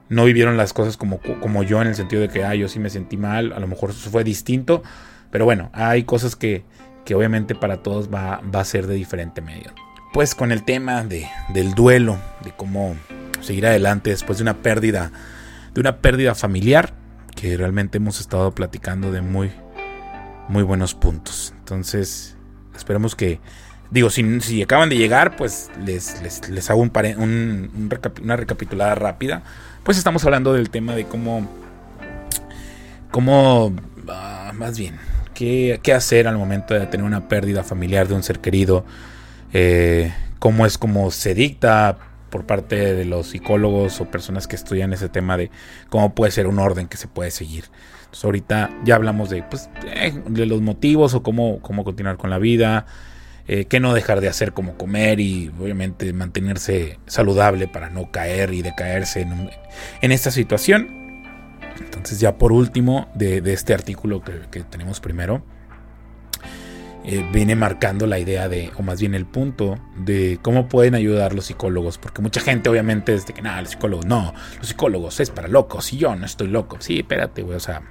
[0.09, 2.79] no vivieron las cosas como, como yo en el sentido de que ah, yo sí
[2.79, 3.53] me sentí mal.
[3.53, 4.83] A lo mejor eso fue distinto.
[5.31, 6.63] Pero bueno, hay cosas que,
[7.05, 9.71] que obviamente para todos va, va, a ser de diferente medio.
[10.13, 12.95] Pues con el tema de, del duelo, de cómo
[13.41, 15.11] seguir adelante después de una pérdida,
[15.73, 16.93] de una pérdida familiar,
[17.35, 19.51] que realmente hemos estado platicando de muy,
[20.47, 21.53] muy buenos puntos.
[21.57, 22.37] Entonces,
[22.75, 23.39] esperemos que
[23.91, 27.71] Digo, si, acaban de llegar, pues les, les, hago un,
[28.21, 29.43] una recapitulada rápida.
[29.83, 31.47] Pues estamos hablando del tema de cómo,
[33.11, 33.73] cómo,
[34.09, 34.95] ah, más bien,
[35.33, 38.85] qué, qué, hacer al momento de tener una pérdida familiar de un ser querido.
[39.53, 41.97] Eh, cómo es como se dicta
[42.29, 45.51] por parte de los psicólogos o personas que estudian ese tema de
[45.89, 47.65] cómo puede ser un orden que se puede seguir.
[48.05, 52.29] Entonces ahorita ya hablamos de, pues, eh, de los motivos o cómo, cómo continuar con
[52.29, 52.87] la vida.
[53.45, 58.53] Eh, que no dejar de hacer como comer y obviamente mantenerse saludable para no caer
[58.53, 59.49] y decaerse en,
[60.01, 61.03] en esta situación.
[61.79, 65.43] Entonces ya por último de, este artículo que, tenemos primero,
[67.05, 71.33] eh, viene marcando la idea de, o más bien el punto, de cómo pueden ayudar
[71.33, 71.97] los psicólogos.
[71.97, 75.47] Porque mucha gente obviamente es de que, nada, los psicólogos, no, los psicólogos es para
[75.47, 76.77] locos y yo no estoy loco.
[76.79, 77.81] Sí, espérate, güey, o sea,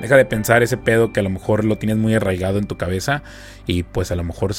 [0.00, 2.76] Deja de pensar ese pedo que a lo mejor lo tienes muy arraigado en tu
[2.76, 3.22] cabeza
[3.66, 4.52] y pues a lo mejor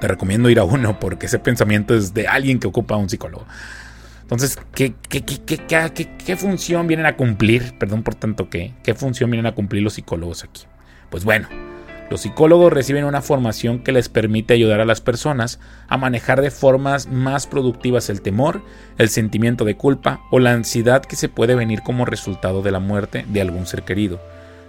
[0.00, 3.08] te recomiendo ir a uno porque ese pensamiento es de alguien que ocupa a un
[3.08, 3.46] psicólogo.
[4.22, 4.92] Entonces, ¿qué,
[6.36, 7.74] función vienen a cumplir?
[7.78, 10.64] Perdón por tanto que, ¿qué función vienen a cumplir los psicólogos aquí?
[11.08, 11.48] Pues bueno,
[12.10, 16.50] los psicólogos reciben una formación que les permite ayudar a las personas a manejar de
[16.50, 18.62] formas más productivas el temor,
[18.98, 22.80] el sentimiento de culpa o la ansiedad que se puede venir como resultado de la
[22.80, 24.20] muerte de algún ser querido.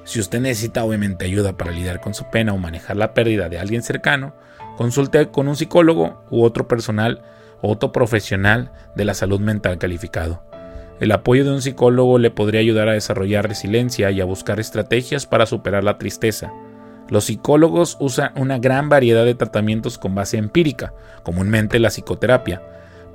[0.09, 3.59] Si usted necesita obviamente ayuda para lidiar con su pena o manejar la pérdida de
[3.59, 4.33] alguien cercano,
[4.75, 7.21] consulte con un psicólogo u otro personal
[7.61, 10.41] o otro profesional de la salud mental calificado.
[10.99, 15.27] El apoyo de un psicólogo le podría ayudar a desarrollar resiliencia y a buscar estrategias
[15.27, 16.51] para superar la tristeza.
[17.07, 20.91] Los psicólogos usan una gran variedad de tratamientos con base empírica,
[21.21, 22.63] comúnmente la psicoterapia,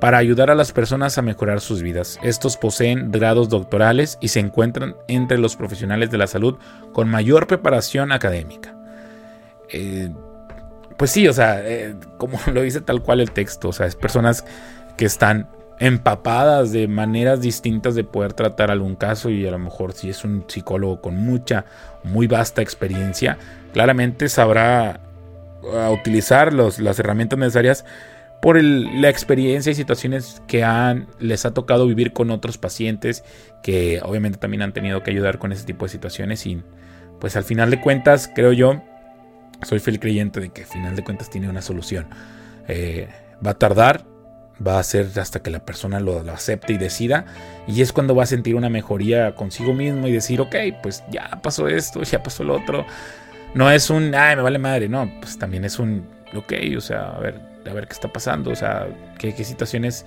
[0.04, 2.20] para ayudar a las personas a mejorar sus vidas.
[2.22, 6.58] Estos poseen grados doctorales y se encuentran entre los profesionales de la salud
[6.92, 8.76] con mayor preparación académica.
[9.70, 10.10] Eh,
[10.98, 13.96] pues sí, o sea, eh, como lo dice tal cual el texto, o sea, es
[13.96, 14.44] personas
[14.98, 19.94] que están empapadas de maneras distintas de poder tratar algún caso y a lo mejor
[19.94, 21.64] si es un psicólogo con mucha,
[22.02, 23.38] muy vasta experiencia,
[23.72, 25.00] claramente sabrá
[25.62, 27.86] uh, utilizar las herramientas necesarias
[28.44, 33.24] por la experiencia y situaciones que han, les ha tocado vivir con otros pacientes
[33.62, 36.62] que obviamente también han tenido que ayudar con ese tipo de situaciones y
[37.20, 38.82] pues al final de cuentas creo yo
[39.62, 42.06] soy fiel creyente de que al final de cuentas tiene una solución.
[42.68, 43.08] Eh,
[43.44, 44.04] va a tardar
[44.64, 47.24] va a ser hasta que la persona lo, lo, acepte y decida
[47.66, 51.40] y es cuando va a sentir una mejoría consigo mismo y decir ok pues ya
[51.42, 52.84] pasó esto ya pasó lo otro.
[53.54, 57.08] No es un ay me vale madre no pues también es un ok o sea
[57.08, 58.88] a ver a ver qué está pasando, o sea,
[59.18, 60.04] qué, situaciones,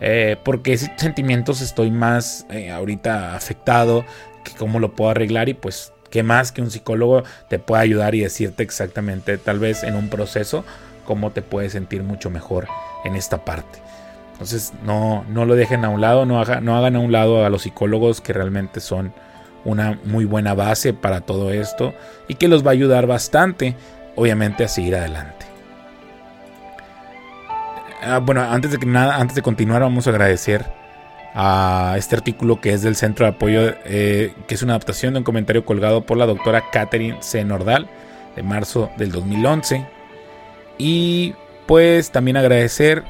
[0.00, 4.04] eh, por qué sentimientos estoy más eh, ahorita afectado,
[4.44, 8.14] que cómo lo puedo arreglar y pues qué más que un psicólogo te pueda ayudar
[8.14, 10.64] y decirte exactamente, tal vez en un proceso,
[11.04, 12.68] cómo te puedes sentir mucho mejor
[13.04, 13.80] en esta parte.
[14.32, 17.50] Entonces no, no lo dejen a un lado, no, no hagan a un lado a
[17.50, 19.12] los psicólogos que realmente son
[19.64, 21.94] una muy buena base para todo esto
[22.28, 23.76] y que los va a ayudar bastante,
[24.16, 25.51] obviamente, a seguir adelante.
[28.02, 30.66] Ah, bueno, antes de que nada, antes de continuar, vamos a agradecer
[31.34, 35.20] a este artículo que es del Centro de Apoyo, eh, que es una adaptación de
[35.20, 37.44] un comentario colgado por la doctora Catherine C.
[37.44, 37.88] Nordal
[38.34, 39.86] de marzo del 2011.
[40.78, 41.34] Y
[41.66, 43.04] pues también agradecer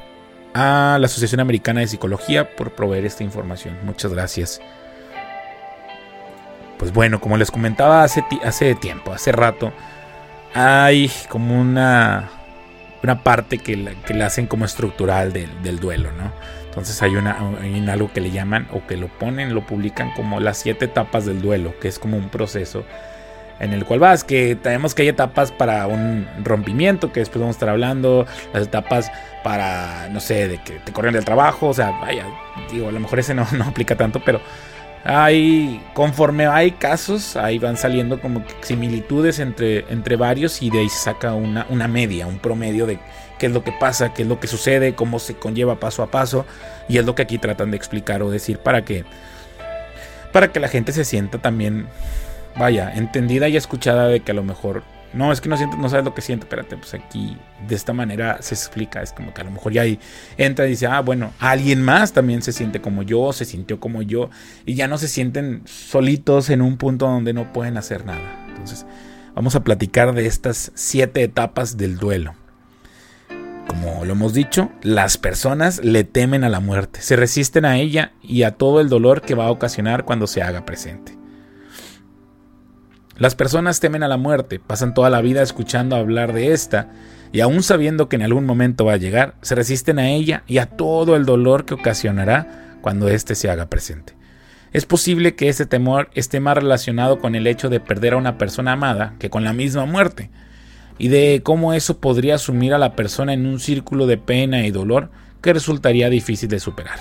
[0.53, 3.77] a la Asociación Americana de Psicología por proveer esta información.
[3.83, 4.61] Muchas gracias.
[6.77, 9.73] Pues bueno, como les comentaba hace, hace tiempo, hace rato,
[10.53, 12.29] hay como una,
[13.03, 16.31] una parte que la, que la hacen como estructural del, del duelo, ¿no?
[16.65, 20.39] Entonces hay, una, hay algo que le llaman o que lo ponen, lo publican como
[20.39, 22.83] las siete etapas del duelo, que es como un proceso
[23.59, 27.55] en el cual vas, que tenemos que hay etapas para un rompimiento, que después vamos
[27.55, 29.11] a estar hablando, las etapas
[29.43, 32.25] para, no sé, de que te corren del trabajo, o sea, vaya,
[32.71, 34.41] digo, a lo mejor ese no, no aplica tanto, pero
[35.03, 40.89] hay, conforme hay casos, ahí van saliendo como similitudes entre, entre varios y de ahí
[40.89, 42.99] se saca una, una media, un promedio de
[43.37, 46.07] qué es lo que pasa, qué es lo que sucede, cómo se conlleva paso a
[46.07, 46.45] paso,
[46.87, 49.03] y es lo que aquí tratan de explicar o decir para que,
[50.31, 51.87] para que la gente se sienta también
[52.55, 54.83] vaya, entendida y escuchada de que a lo mejor,
[55.13, 57.37] no, es que no siento, no sabes lo que siento, espérate, pues aquí
[57.67, 59.99] de esta manera se explica, es como que a lo mejor ya ahí
[60.37, 64.01] entra y dice, ah, bueno, alguien más también se siente como yo, se sintió como
[64.01, 64.29] yo,
[64.65, 68.45] y ya no se sienten solitos en un punto donde no pueden hacer nada.
[68.47, 68.85] Entonces,
[69.35, 72.33] vamos a platicar de estas siete etapas del duelo.
[73.67, 78.13] Como lo hemos dicho, las personas le temen a la muerte, se resisten a ella
[78.21, 81.22] y a todo el dolor que va a ocasionar cuando se haga presente.
[83.17, 86.89] Las personas temen a la muerte, pasan toda la vida escuchando hablar de esta,
[87.31, 90.57] y aún sabiendo que en algún momento va a llegar, se resisten a ella y
[90.57, 94.13] a todo el dolor que ocasionará cuando éste se haga presente.
[94.71, 98.39] Es posible que ese temor esté más relacionado con el hecho de perder a una
[98.39, 100.31] persona amada que con la misma muerte,
[100.97, 104.71] y de cómo eso podría sumir a la persona en un círculo de pena y
[104.71, 105.11] dolor
[105.41, 106.99] que resultaría difícil de superar.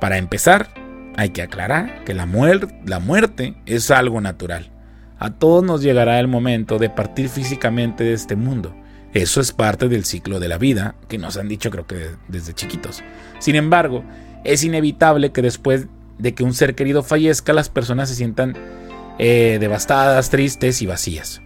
[0.00, 0.68] Para empezar,
[1.16, 2.26] hay que aclarar que la,
[2.86, 4.73] la muerte es algo natural
[5.18, 8.74] a todos nos llegará el momento de partir físicamente de este mundo.
[9.12, 12.52] Eso es parte del ciclo de la vida, que nos han dicho creo que desde
[12.52, 13.02] chiquitos.
[13.38, 14.04] Sin embargo,
[14.42, 15.86] es inevitable que después
[16.18, 18.54] de que un ser querido fallezca, las personas se sientan
[19.18, 21.40] eh, devastadas, tristes y vacías.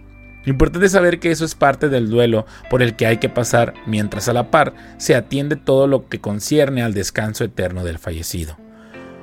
[0.45, 3.29] Lo importante es saber que eso es parte del duelo por el que hay que
[3.29, 7.99] pasar, mientras a la par se atiende todo lo que concierne al descanso eterno del
[7.99, 8.57] fallecido.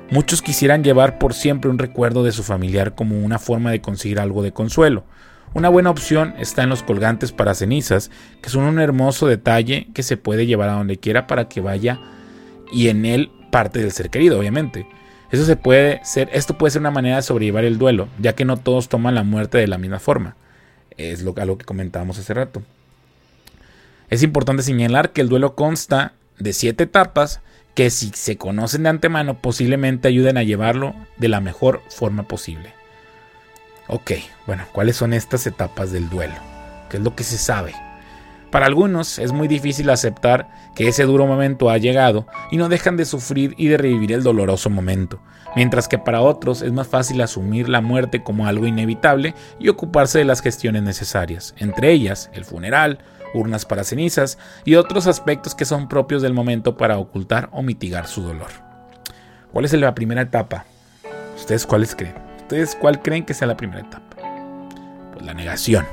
[0.09, 4.19] Muchos quisieran llevar por siempre un recuerdo de su familiar como una forma de conseguir
[4.19, 5.03] algo de consuelo.
[5.53, 8.09] Una buena opción está en los colgantes para cenizas,
[8.41, 11.99] que son un hermoso detalle que se puede llevar a donde quiera para que vaya
[12.71, 14.87] y en él parte del ser querido, obviamente.
[15.29, 18.45] Eso se puede ser, esto puede ser una manera de sobrellevar el duelo, ya que
[18.45, 20.37] no todos toman la muerte de la misma forma.
[20.95, 22.63] Es lo, que comentábamos hace rato.
[24.09, 27.41] Es importante señalar que el duelo consta de siete etapas
[27.77, 32.73] que si se conocen de antemano posiblemente ayuden a llevarlo de la mejor forma posible.
[33.87, 34.13] Ok,
[34.47, 36.33] bueno, ¿cuáles son estas etapas del duelo?
[36.89, 37.75] ¿Qué es lo que se sabe?
[38.51, 42.95] Para algunos es muy difícil aceptar que ese duro momento ha llegado y no dejan
[42.95, 45.19] de sufrir y de revivir el doloroso momento,
[45.55, 50.19] mientras que para otros es más fácil asumir la muerte como algo inevitable y ocuparse
[50.19, 52.99] de las gestiones necesarias, entre ellas el funeral,
[53.33, 58.07] urnas para cenizas y otros aspectos que son propios del momento para ocultar o mitigar
[58.07, 58.49] su dolor.
[59.51, 60.65] ¿Cuál es la primera etapa?
[61.35, 62.15] ¿Ustedes cuáles creen?
[62.37, 64.15] ¿Ustedes cuál creen que sea la primera etapa?
[65.13, 65.85] Pues la negación.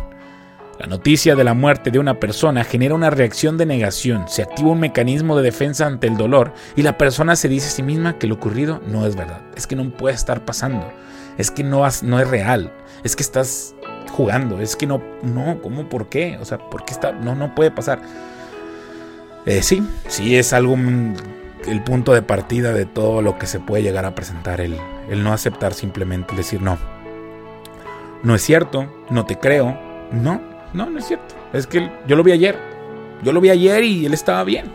[0.79, 4.71] La noticia de la muerte de una persona genera una reacción de negación, se activa
[4.71, 8.19] un mecanismo de defensa ante el dolor y la persona se dice a sí misma
[8.19, 10.93] que lo ocurrido no es verdad, es que no puede estar pasando,
[11.39, 12.73] es que no, no es real,
[13.05, 13.75] es que estás
[14.15, 14.61] jugando.
[14.61, 15.89] Es que no, no, ¿cómo?
[15.89, 16.39] ¿Por qué?
[16.41, 17.13] O sea, ¿por qué está?
[17.13, 18.01] No, no puede pasar.
[19.45, 21.15] Eh, sí, sí es algo, mm,
[21.67, 24.77] el punto de partida de todo lo que se puede llegar a presentar, el,
[25.11, 26.79] el no aceptar simplemente, decir no.
[28.23, 29.79] No es cierto, no te creo.
[30.13, 30.41] No,
[30.75, 31.35] no, no es cierto.
[31.53, 32.59] Es que yo lo vi ayer.
[33.23, 34.67] Yo lo vi ayer y él estaba bien.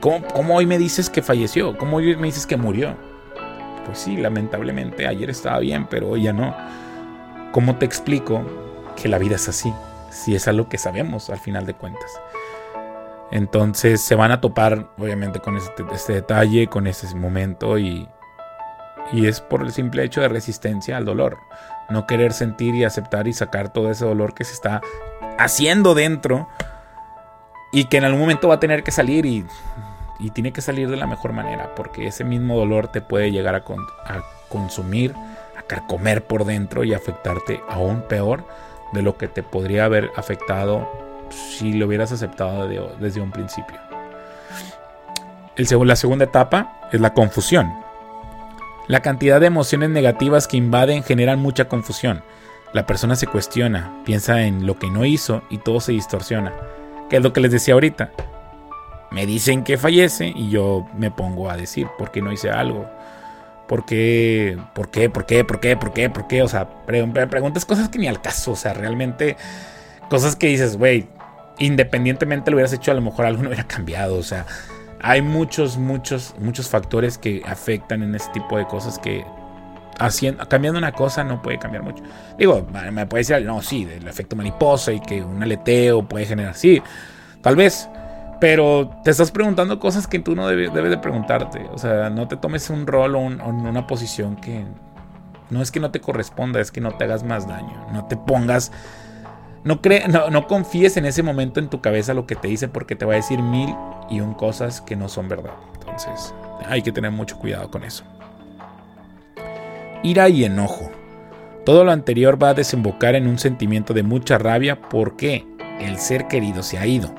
[0.00, 1.76] ¿Cómo, ¿Cómo, hoy me dices que falleció?
[1.76, 2.94] ¿Cómo hoy me dices que murió?
[3.84, 6.54] Pues sí, lamentablemente ayer estaba bien, pero hoy ya no.
[7.52, 8.44] ¿Cómo te explico
[8.94, 9.72] que la vida es así,
[10.10, 12.10] si es algo que sabemos al final de cuentas.
[13.30, 18.08] Entonces se van a topar obviamente con este, este, detalle, con ese momento y,
[19.12, 21.38] y es por el simple hecho de resistencia al dolor.
[21.90, 24.80] No querer sentir y aceptar y sacar todo ese dolor que se está
[25.38, 26.48] haciendo dentro
[27.72, 29.44] y que en algún momento va a tener que salir y,
[30.32, 33.58] tiene que salir de la mejor manera, porque ese mismo dolor te puede llegar a,
[33.58, 35.14] a consumir,
[35.58, 38.44] a carcomer por dentro y afectarte aún peor
[38.94, 40.88] de lo que te podría haber afectado
[41.30, 42.66] si lo hubieras aceptado
[42.98, 43.76] desde un principio.
[45.56, 47.72] La segunda etapa es la confusión.
[48.86, 52.22] La cantidad de emociones negativas que invaden generan mucha confusión.
[52.74, 56.52] La persona se cuestiona, piensa en lo que no hizo y todo se distorsiona.
[57.08, 58.10] Que es lo que les decía ahorita.
[59.12, 62.90] Me dicen que fallece y yo me pongo a decir por qué no hice algo.
[63.68, 64.58] ¿Por qué?
[64.74, 65.08] ¿Por qué?
[65.08, 65.44] ¿Por qué?
[65.44, 65.76] ¿Por qué?
[65.76, 66.10] ¿Por qué?
[66.10, 66.42] ¿Por qué?
[66.42, 68.50] O sea, preguntas cosas que ni al caso.
[68.50, 69.36] O sea, realmente
[70.10, 71.06] cosas que dices, güey,
[71.60, 74.16] independientemente lo hubieras hecho, a lo mejor algo no hubiera cambiado.
[74.16, 74.46] O sea,
[75.00, 79.24] hay muchos, muchos, muchos factores que afectan en ese tipo de cosas que
[79.98, 82.02] haciendo, cambiando una cosa no puede cambiar mucho.
[82.38, 86.54] Digo, me puede decir, no, sí, el efecto mariposa y que un aleteo puede generar,
[86.54, 86.82] sí,
[87.40, 87.88] tal vez.
[88.40, 91.66] Pero te estás preguntando cosas que tú no debes, de preguntarte.
[91.72, 94.64] O sea, no te tomes un rol o, una posición que
[95.50, 97.86] no es que no te corresponda, es que no te hagas más daño.
[97.92, 98.70] No te pongas
[99.64, 102.96] no, no, no, confíes en ese momento en tu cabeza lo que te dice porque
[102.96, 103.74] te va a decir mil
[104.10, 105.54] y un cosas que no son verdad.
[105.74, 106.34] Entonces
[106.66, 108.04] hay que tener mucho cuidado con eso.
[110.04, 110.92] Ira y enojo.
[111.64, 115.44] Todo lo anterior va a desembocar en un sentimiento de mucha rabia porque
[115.80, 117.12] el ser querido se ha ido,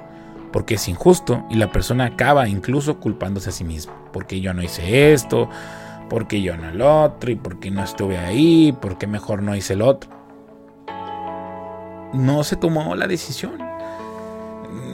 [0.53, 4.63] porque es injusto y la persona acaba incluso culpándose a sí mismo, porque yo no
[4.63, 5.49] hice esto,
[6.09, 9.81] porque yo no el otro y porque no estuve ahí, porque mejor no hice el
[9.81, 10.15] otro
[12.15, 13.57] no se tomó la decisión.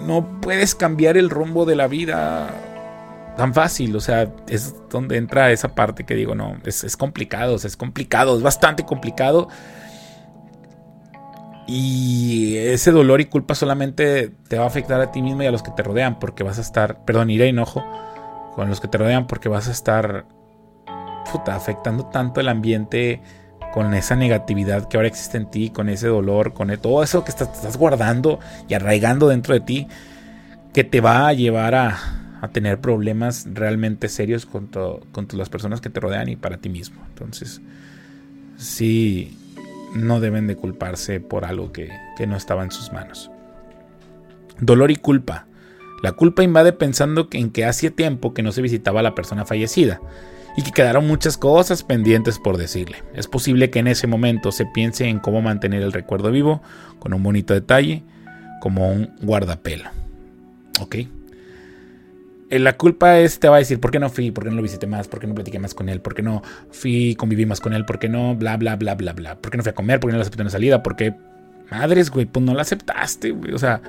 [0.05, 2.49] No puedes cambiar el rumbo de la vida
[3.41, 3.95] tan fácil.
[3.95, 8.43] O sea, es donde entra esa parte que digo, no, es, complicado, es complicado, es
[8.43, 9.49] bastante complicado.
[11.67, 15.51] Y ese dolor y culpa solamente te va a afectar a ti mismo y a
[15.51, 17.83] los que te rodean, porque vas a estar, perdón, iré enojo
[18.55, 20.25] con los que te rodean, porque vas a estar
[21.47, 23.21] afectando tanto el ambiente
[23.73, 27.31] con esa negatividad que ahora existe en ti, con ese dolor, con todo eso que
[27.31, 29.87] estás, guardando y arraigando dentro de ti,
[30.73, 35.89] que te va a llevar a, tener problemas realmente serios con, con las personas que
[35.89, 37.01] te rodean y para ti mismo.
[37.09, 37.61] Entonces,
[38.57, 39.37] sí,
[39.95, 43.29] no deben de culparse por algo que, que no estaba en sus manos.
[44.59, 45.45] Dolor y culpa.
[46.01, 49.45] La culpa invade pensando en que hacía tiempo que no se visitaba a la persona
[49.45, 50.01] fallecida
[50.57, 53.03] y que quedaron muchas cosas pendientes por decirle.
[53.13, 56.61] Es posible que en ese momento se piense en cómo mantener el recuerdo vivo
[56.99, 58.03] con un bonito detalle,
[58.59, 59.89] como un guardapelo.
[60.79, 60.95] ¿Ok?
[62.51, 64.29] Eh, la culpa es, te va a decir, ¿por qué no fui?
[64.29, 65.07] ¿Por qué no lo visité más?
[65.07, 66.01] ¿Por qué no platiqué más con él?
[66.01, 67.85] ¿Por qué no fui, conviví más con él?
[67.85, 68.35] ¿Por qué no?
[68.35, 69.37] Bla, bla, bla, bla, bla.
[69.37, 70.01] ¿Por qué no fui a comer?
[70.01, 70.83] ¿Por qué no lo acepté en la salida?
[70.83, 71.15] ¿Por qué?
[71.71, 73.53] Madres, güey, pues no la aceptaste, güey.
[73.53, 73.81] O sea,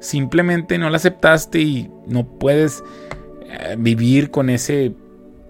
[0.00, 2.82] simplemente no la aceptaste y no puedes
[3.48, 4.92] eh, vivir con ese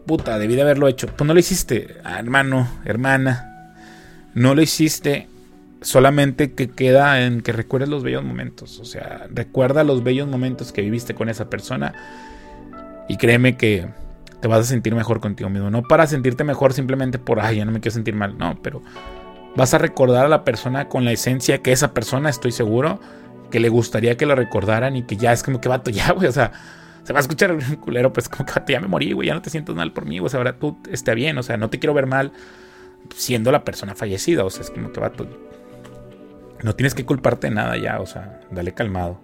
[0.07, 1.07] puta, debí de haberlo hecho.
[1.07, 3.75] Pues no lo hiciste, hermano, hermana.
[4.35, 5.27] No lo hiciste.
[5.81, 8.81] Solamente que queda en que recuerdes los bellos momentos.
[8.81, 11.95] O sea, recuerda los bellos momentos que viviste con esa persona.
[13.09, 13.89] Y créeme que
[14.41, 15.71] te vas a sentir mejor contigo mismo.
[15.71, 18.39] No para sentirte mejor simplemente por, ay, ya no me quiero sentir mal.
[18.39, 18.83] No, pero
[19.57, 23.01] vas a recordar a la persona con la esencia que esa persona, estoy seguro,
[23.51, 26.29] que le gustaría que lo recordaran y que ya es como que vato, ya, güey.
[26.29, 26.53] O sea,
[27.09, 29.43] se va a escuchar un culero, pues como que ya me morí, güey, ya no
[29.43, 31.79] te sientas mal por mí, o sea, ahora tú está bien, o sea, no te
[31.79, 32.33] quiero ver mal
[33.17, 35.31] siendo la persona fallecida, o sea, es como que va todo.
[36.63, 39.21] No tienes que culparte de nada ya, o sea, dale calmado.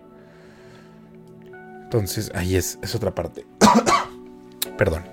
[1.95, 3.47] Entonces, ahí es, es otra parte.
[4.77, 5.05] Perdón.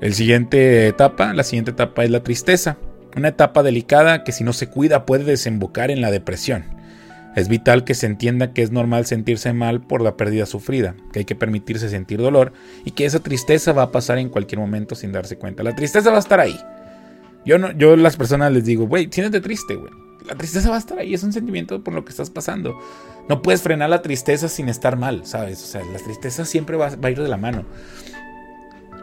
[0.00, 2.78] El siguiente etapa, la siguiente etapa es la tristeza.
[3.14, 6.64] Una etapa delicada que si no se cuida puede desembocar en la depresión.
[7.36, 11.18] Es vital que se entienda que es normal sentirse mal por la pérdida sufrida, que
[11.18, 12.54] hay que permitirse sentir dolor
[12.86, 15.62] y que esa tristeza va a pasar en cualquier momento sin darse cuenta.
[15.62, 16.58] La tristeza va a estar ahí.
[17.44, 19.92] Yo no, yo las personas les digo, güey, siéntete triste, güey.
[20.26, 22.78] La tristeza va a estar ahí, es un sentimiento por lo que estás pasando.
[23.28, 25.62] No puedes frenar la tristeza sin estar mal, ¿sabes?
[25.62, 27.64] O sea, la tristeza siempre va, a ir de la mano.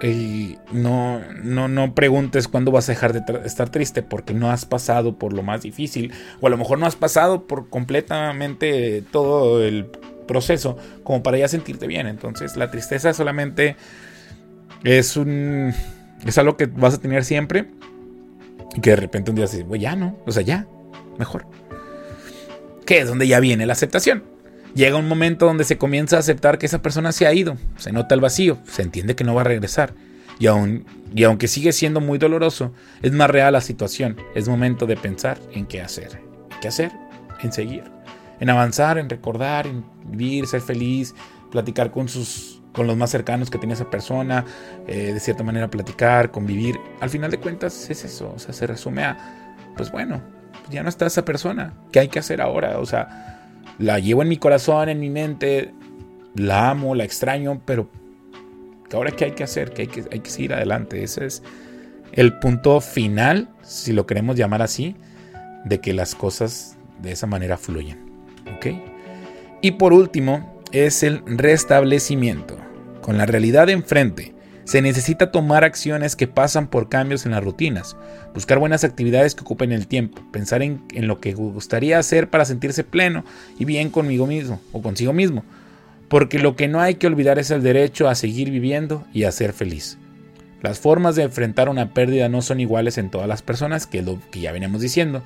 [0.01, 4.65] Y no, no, no preguntes cuándo vas a dejar de estar triste porque no has
[4.65, 9.63] pasado por lo más difícil o a lo mejor no has pasado por completamente todo
[9.63, 9.86] el
[10.28, 12.07] proceso como para ya sentirte bien.
[12.07, 13.76] Entonces la tristeza solamente
[14.84, 15.72] es un
[16.26, 17.67] es algo que vas a tener siempre
[18.76, 20.67] y que de repente un día dices, bueno, ya no, o sea, ya,
[21.17, 21.45] mejor.
[22.91, 24.21] Que es donde ya viene la aceptación.
[24.75, 27.93] Llega un momento donde se comienza a aceptar que esa persona se ha ido, se
[27.93, 29.93] nota el vacío, se entiende que no va a regresar.
[30.39, 30.83] Y, aun,
[31.15, 34.17] y aunque sigue siendo muy doloroso, es más real la situación.
[34.35, 36.21] Es momento de pensar en qué hacer.
[36.59, 36.91] ¿Qué hacer?
[37.41, 37.85] En seguir.
[38.41, 41.15] en avanzar, en recordar, en vivir, ser feliz,
[41.49, 44.43] platicar con sus con los más cercanos que tiene esa persona,
[44.85, 46.77] eh, de cierta manera platicar, convivir.
[46.99, 50.21] Al final de cuentas es eso, o sea, se resume a, pues bueno,
[50.72, 52.80] ya no está esa persona, ¿qué hay que hacer ahora?
[52.80, 53.41] O sea,
[53.78, 55.74] la llevo en mi corazón, en mi mente,
[56.36, 57.89] la amo, la extraño, pero
[58.93, 61.03] ahora qué hay que hacer, que hay que, hay que seguir adelante.
[61.03, 61.43] Ese es
[62.13, 64.95] el punto final, si lo queremos llamar así,
[65.65, 67.99] de que las cosas de esa manera fluyen.
[68.55, 68.67] ¿Ok?
[69.61, 72.57] Y por último, es el restablecimiento.
[73.01, 74.34] Con la realidad enfrente,
[74.72, 77.97] se necesita tomar acciones que pasan por cambios en las rutinas,
[78.34, 82.86] buscar buenas actividades que ocupen el tiempo, pensar en, lo que gustaría hacer para sentirse
[82.86, 83.26] pleno
[83.59, 85.43] y bien conmigo mismo o consigo mismo,
[86.07, 89.34] porque lo que no hay que olvidar es el derecho a seguir viviendo y a
[89.34, 89.97] ser feliz.
[90.61, 94.05] Las formas de enfrentar una pérdida no son iguales en todas las personas, que es
[94.05, 95.22] lo que ya veníamos diciendo,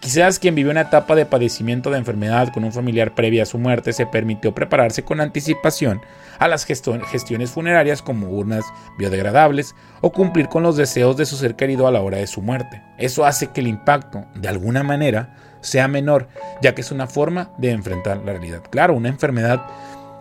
[0.00, 3.58] Quizás quien vivió una etapa de padecimiento de enfermedad con un familiar previa a su
[3.58, 6.00] muerte se permitió prepararse con anticipación
[6.38, 8.64] a las gestiones funerarias como urnas
[8.96, 12.42] biodegradables o cumplir con los deseos de su ser querido a la hora de su
[12.42, 12.80] muerte.
[12.96, 16.28] Eso hace que el impacto, de alguna manera, sea menor,
[16.62, 18.62] ya que es una forma de enfrentar la realidad.
[18.70, 19.62] Claro, una enfermedad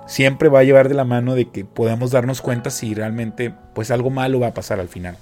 [0.07, 3.91] siempre va a llevar de la mano de que podamos darnos cuenta si realmente pues
[3.91, 5.17] algo malo va a pasar al final.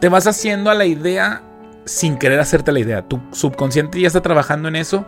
[0.00, 1.42] Te vas haciendo a la idea
[1.90, 3.02] sin querer hacerte la idea.
[3.02, 5.04] Tu subconsciente ya está trabajando en eso,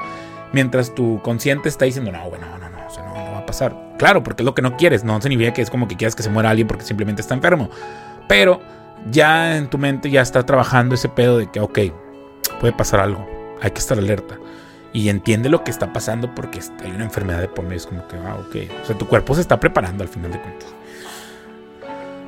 [0.52, 3.76] mientras tu consciente está diciendo, no, bueno, no, no, no, no va a pasar.
[3.98, 5.04] Claro, porque es lo que no quieres.
[5.04, 7.70] No significa que es como que quieras que se muera alguien porque simplemente está enfermo.
[8.26, 8.60] Pero
[9.12, 11.78] ya en tu mente ya está trabajando ese pedo de que, ok,
[12.58, 13.28] puede pasar algo.
[13.60, 14.36] Hay que estar alerta.
[14.92, 17.76] Y entiende lo que está pasando porque hay una enfermedad de por medio.
[17.76, 18.56] Es como que, ah, ok.
[18.82, 20.68] O sea, tu cuerpo se está preparando al final de cuentas.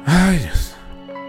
[0.07, 0.75] Ay, Dios.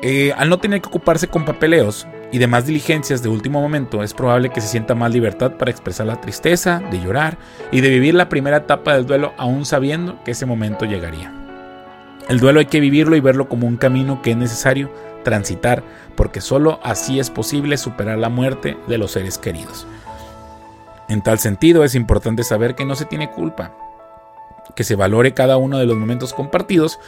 [0.03, 4.13] Eh, al no tener que ocuparse con papeleos, y demás diligencias de último momento, es
[4.13, 7.37] probable que se sienta más libertad para expresar la tristeza, de llorar
[7.71, 11.31] y de vivir la primera etapa del duelo aún sabiendo que ese momento llegaría.
[12.27, 14.91] El duelo hay que vivirlo y verlo como un camino que es necesario
[15.23, 15.83] transitar,
[16.15, 19.85] porque sólo así es posible superar la muerte de los seres queridos.
[21.07, 23.73] En tal sentido, es importante saber que no se tiene culpa,
[24.75, 26.99] que se valore cada uno de los momentos compartidos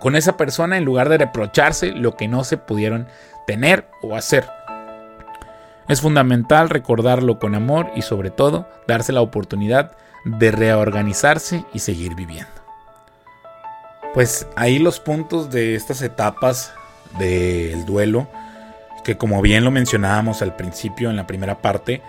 [0.00, 3.06] con esa persona en lugar de reprocharse lo que no se pudieron
[3.46, 4.48] tener o hacer.
[5.88, 9.92] Es fundamental recordarlo con amor y sobre todo darse la oportunidad
[10.24, 12.50] de reorganizarse y seguir viviendo.
[14.14, 16.72] Pues ahí los puntos de estas etapas
[17.18, 18.28] del duelo,
[19.04, 22.02] que como bien lo mencionábamos al principio en la primera parte,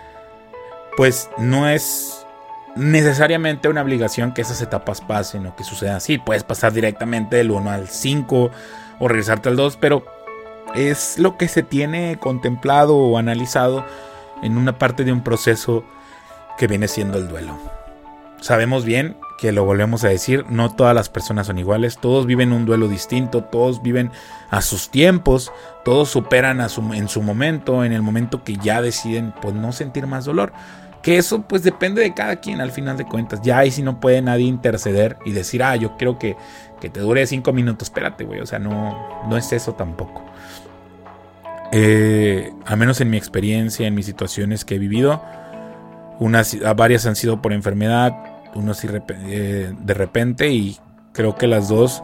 [0.96, 2.21] pues no es
[2.76, 6.18] necesariamente una obligación que esas etapas pasen o que sucedan así.
[6.18, 8.50] Puedes pasar directamente del 1 al 5
[8.98, 10.04] o regresarte al 2, pero
[10.74, 13.84] es lo que se tiene contemplado o analizado
[14.42, 15.84] en una parte de un proceso
[16.58, 17.58] que viene siendo el duelo.
[18.40, 22.52] Sabemos bien que lo volvemos a decir, no todas las personas son iguales, todos viven
[22.52, 24.10] un duelo distinto, todos viven
[24.50, 25.52] a sus tiempos,
[25.84, 29.72] todos superan a su, en su momento, en el momento que ya deciden pues no
[29.72, 30.52] sentir más dolor.
[31.02, 33.40] Que eso pues depende de cada quien al final de cuentas.
[33.42, 36.36] Ya ahí sí no puede nadie interceder y decir, ah, yo quiero que,
[36.80, 37.88] que te dure cinco minutos.
[37.88, 38.40] Espérate, güey.
[38.40, 40.22] O sea, no, no es eso tampoco.
[41.72, 45.22] Eh, al menos en mi experiencia, en mis situaciones que he vivido,
[46.20, 48.14] unas, varias han sido por enfermedad,
[48.54, 50.76] unos eh, de repente y
[51.12, 52.02] creo que las dos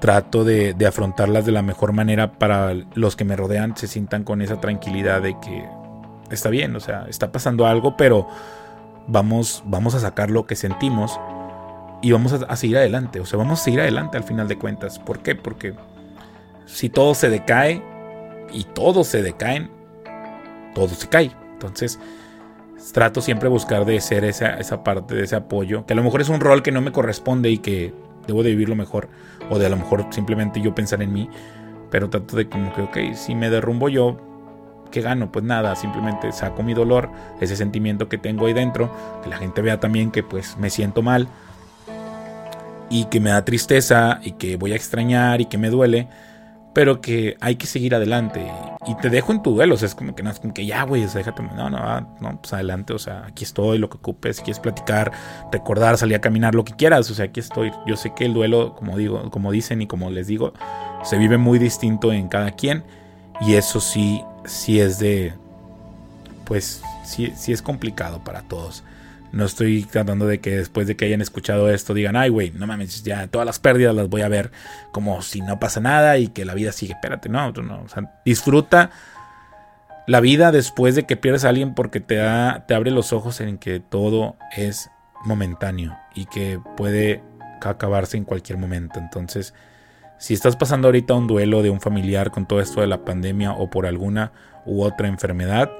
[0.00, 4.22] trato de, de, afrontarlas de la mejor manera para los que me rodean se sientan
[4.22, 5.68] con esa tranquilidad de que
[6.30, 8.28] está bien, o sea, está pasando algo, pero
[9.06, 11.18] vamos, vamos a sacar lo que sentimos
[12.02, 14.98] y vamos a, seguir adelante, o sea, vamos a seguir adelante al final de cuentas.
[14.98, 15.34] ¿Por qué?
[15.34, 15.74] Porque
[16.66, 17.82] si todo se decae,
[18.52, 19.70] y todos se decaen,
[20.74, 21.32] todo se cae.
[21.52, 21.98] Entonces,
[22.92, 26.20] trato siempre buscar de ser esa, esa parte de ese apoyo, que a lo mejor
[26.20, 27.92] es un rol que no me corresponde y que
[28.26, 29.08] debo de vivirlo mejor,
[29.50, 31.28] o de a lo mejor simplemente yo pensar en mí,
[31.90, 34.20] pero trato de como que, ok, si me derrumbo yo,
[34.90, 35.30] ¿qué gano?
[35.32, 37.10] Pues nada, simplemente saco mi dolor,
[37.40, 38.90] ese sentimiento que tengo ahí dentro,
[39.22, 41.28] que la gente vea también que pues me siento mal
[42.90, 46.08] y que me da tristeza y que voy a extrañar y que me duele
[46.78, 48.46] pero que hay que seguir adelante.
[48.86, 50.64] Y te dejo en tu duelo, o sea, es como que no, es como que
[50.64, 54.36] ya, güey, déjate, no, no, no, pues adelante, o sea, aquí estoy, lo que ocupes,
[54.36, 55.10] si quieres platicar,
[55.50, 57.72] recordar, salir a caminar, lo que quieras, o sea, aquí estoy.
[57.84, 60.52] Yo sé que el duelo, como digo, como dicen y como les digo,
[61.02, 62.84] se vive muy distinto en cada quien,
[63.40, 65.34] y eso sí, sí es de,
[66.44, 68.84] pues, sí es complicado para todos.
[69.30, 72.66] No estoy tratando de que después de que hayan escuchado esto digan, ay, güey, no
[72.66, 74.50] mames, ya todas las pérdidas las voy a ver
[74.90, 76.94] como si no pasa nada y que la vida sigue.
[76.94, 77.82] Espérate, no, no.
[77.82, 78.90] O sea, disfruta
[80.06, 83.40] la vida después de que pierdes a alguien porque te, da, te abre los ojos
[83.42, 84.90] en que todo es
[85.24, 87.22] momentáneo y que puede
[87.60, 88.98] acabarse en cualquier momento.
[88.98, 89.52] Entonces,
[90.18, 93.52] si estás pasando ahorita un duelo de un familiar con todo esto de la pandemia
[93.52, 94.32] o por alguna
[94.66, 95.70] u otra enfermedad,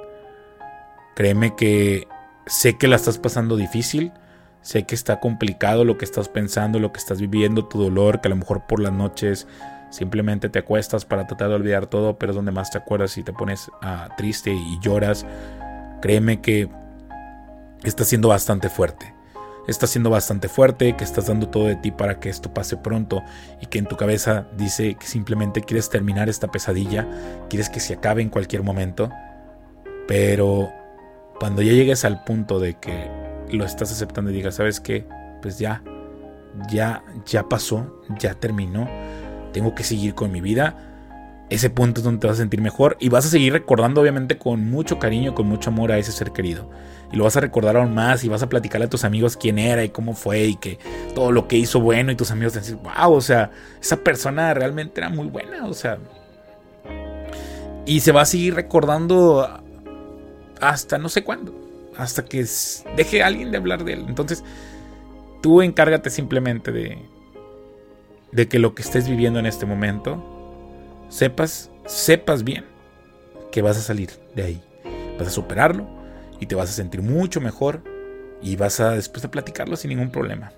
[1.17, 2.07] créeme que
[2.47, 4.13] sé que la estás pasando difícil,
[4.63, 8.29] sé que está complicado lo que estás pensando, lo que estás viviendo, tu dolor, que
[8.29, 9.47] a lo mejor por las noches
[9.91, 13.25] simplemente te acuestas para tratar de olvidar todo, pero es donde más te acuerdas y
[13.25, 15.27] te pones ah, triste y lloras.
[16.01, 16.69] Créeme que
[17.83, 19.18] está siendo bastante fuerte.
[19.69, 23.23] Está siendo bastante fuerte, que estás dando todo de ti para que esto pase pronto
[23.61, 27.07] y que en tu cabeza dice que simplemente quieres terminar esta pesadilla,
[27.51, 29.11] quieres que se acabe en cualquier momento,
[30.07, 30.73] pero
[31.39, 33.11] cuando ya llegues al punto de que
[33.53, 35.07] lo estás aceptando y digas, ¿sabes qué?
[35.43, 35.83] Pues ya,
[36.71, 38.89] ya, ya pasó, ya terminó,
[39.53, 40.88] tengo que seguir con mi vida.
[41.51, 44.37] Ese punto es donde te vas a sentir mejor y vas a seguir recordando obviamente
[44.37, 46.69] con mucho cariño, con mucho amor a ese ser querido.
[47.11, 49.59] Y lo vas a recordar aún más y vas a platicarle a tus amigos quién
[49.59, 50.79] era y cómo fue y que
[51.15, 54.53] todo lo que hizo bueno y tus amigos te dicen, wow, o sea, esa persona
[54.53, 55.99] realmente era muy buena, o sea.
[57.87, 59.49] Y se va a seguir recordando
[60.61, 61.55] hasta no sé cuándo,
[61.97, 62.45] hasta que
[62.95, 64.05] deje alguien de hablar de él.
[64.07, 64.45] Entonces,
[65.41, 66.99] tú encárgate simplemente de,
[68.33, 70.38] de que lo que estés viviendo en este momento,
[71.09, 72.65] sepas, sepas bien
[73.51, 74.63] que vas a salir de ahí.
[75.19, 75.87] Vas a superarlo
[76.41, 77.83] y te vas a sentir mucho mejor
[78.43, 80.53] y vas a después de platicarlo sin ningún problema.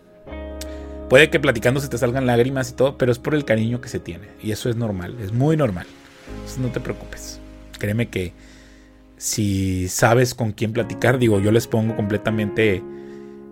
[1.09, 3.89] Puede que platicando se te salgan lágrimas y todo, pero es por el cariño que
[3.89, 4.29] se tiene.
[4.43, 5.87] Y eso es normal, es muy normal.
[6.35, 7.41] Entonces no te preocupes.
[7.79, 8.33] Créeme que
[9.17, 12.83] si sabes con quién platicar, digo, yo les pongo completamente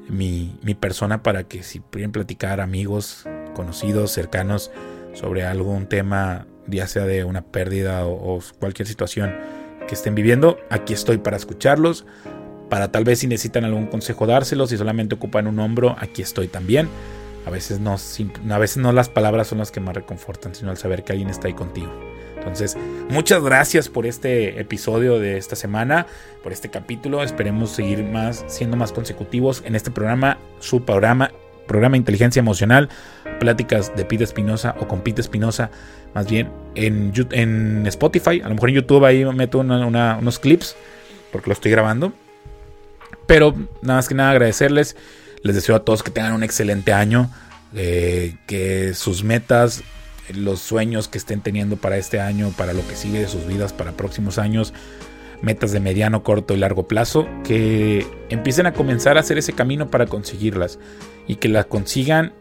[0.08, 4.70] mi, persona para que si pueden platicar amigos, conocidos, cercanos
[5.14, 9.34] sobre algún tema, ya sea de una pérdida o, cualquier situación
[9.86, 12.04] que estén viviendo, aquí estoy para escucharlos,
[12.68, 16.48] para tal vez si necesitan algún consejo dárselos, si solamente ocupan un hombro, aquí estoy
[16.48, 16.88] también.
[17.46, 17.96] A veces no,
[18.50, 21.30] a veces no las palabras son las que más reconfortan, sino el saber que alguien
[21.30, 21.90] está ahí contigo.
[22.36, 22.76] Entonces,
[23.08, 26.06] muchas gracias por este episodio de esta semana,
[26.42, 27.22] por este capítulo.
[27.22, 31.30] Esperemos seguir más, siendo más consecutivos en este programa, su programa,
[31.68, 32.88] programa Inteligencia Emocional,
[33.38, 35.70] pláticas de Pete Espinosa o con Pete Espinosa,
[36.14, 38.40] más bien en, en Spotify.
[38.42, 40.74] A lo mejor en YouTube ahí meto unos clips
[41.30, 42.12] porque lo estoy grabando.
[43.26, 44.96] Pero nada más que nada agradecerles.
[45.42, 47.30] Les deseo a todos que tengan un excelente año.
[47.74, 49.84] Eh, que sus metas
[50.34, 53.72] los sueños que estén teniendo para este año, para lo que sigue de sus vidas,
[53.72, 54.72] para próximos años,
[55.42, 59.90] metas de mediano, corto y largo plazo, que empiecen a comenzar a hacer ese camino
[59.90, 60.78] para conseguirlas
[61.28, 62.32] y que las consigan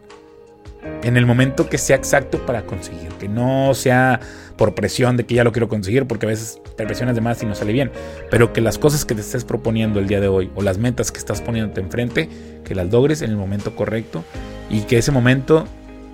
[1.04, 4.20] en el momento que sea exacto para conseguir, que no sea
[4.56, 7.42] por presión de que ya lo quiero conseguir, porque a veces te presionas de más
[7.44, 7.92] y no sale bien,
[8.32, 11.12] pero que las cosas que te estés proponiendo el día de hoy o las metas
[11.12, 12.30] que estás poniéndote enfrente,
[12.64, 14.24] que las logres en el momento correcto
[14.70, 15.66] y que ese momento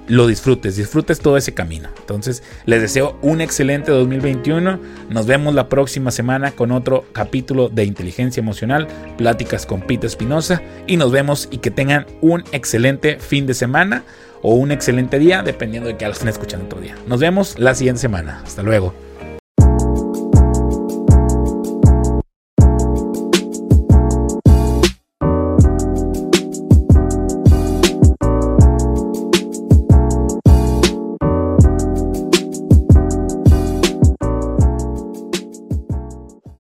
[0.07, 1.89] lo disfrutes, disfrutes todo ese camino.
[1.99, 4.79] Entonces, les deseo un excelente 2021.
[5.09, 8.87] Nos vemos la próxima semana con otro capítulo de Inteligencia Emocional,
[9.17, 10.61] Pláticas con Pita Espinosa.
[10.87, 14.03] Y nos vemos y que tengan un excelente fin de semana
[14.41, 16.95] o un excelente día, dependiendo de que lo estén escuchando otro día.
[17.07, 18.41] Nos vemos la siguiente semana.
[18.43, 19.12] Hasta luego.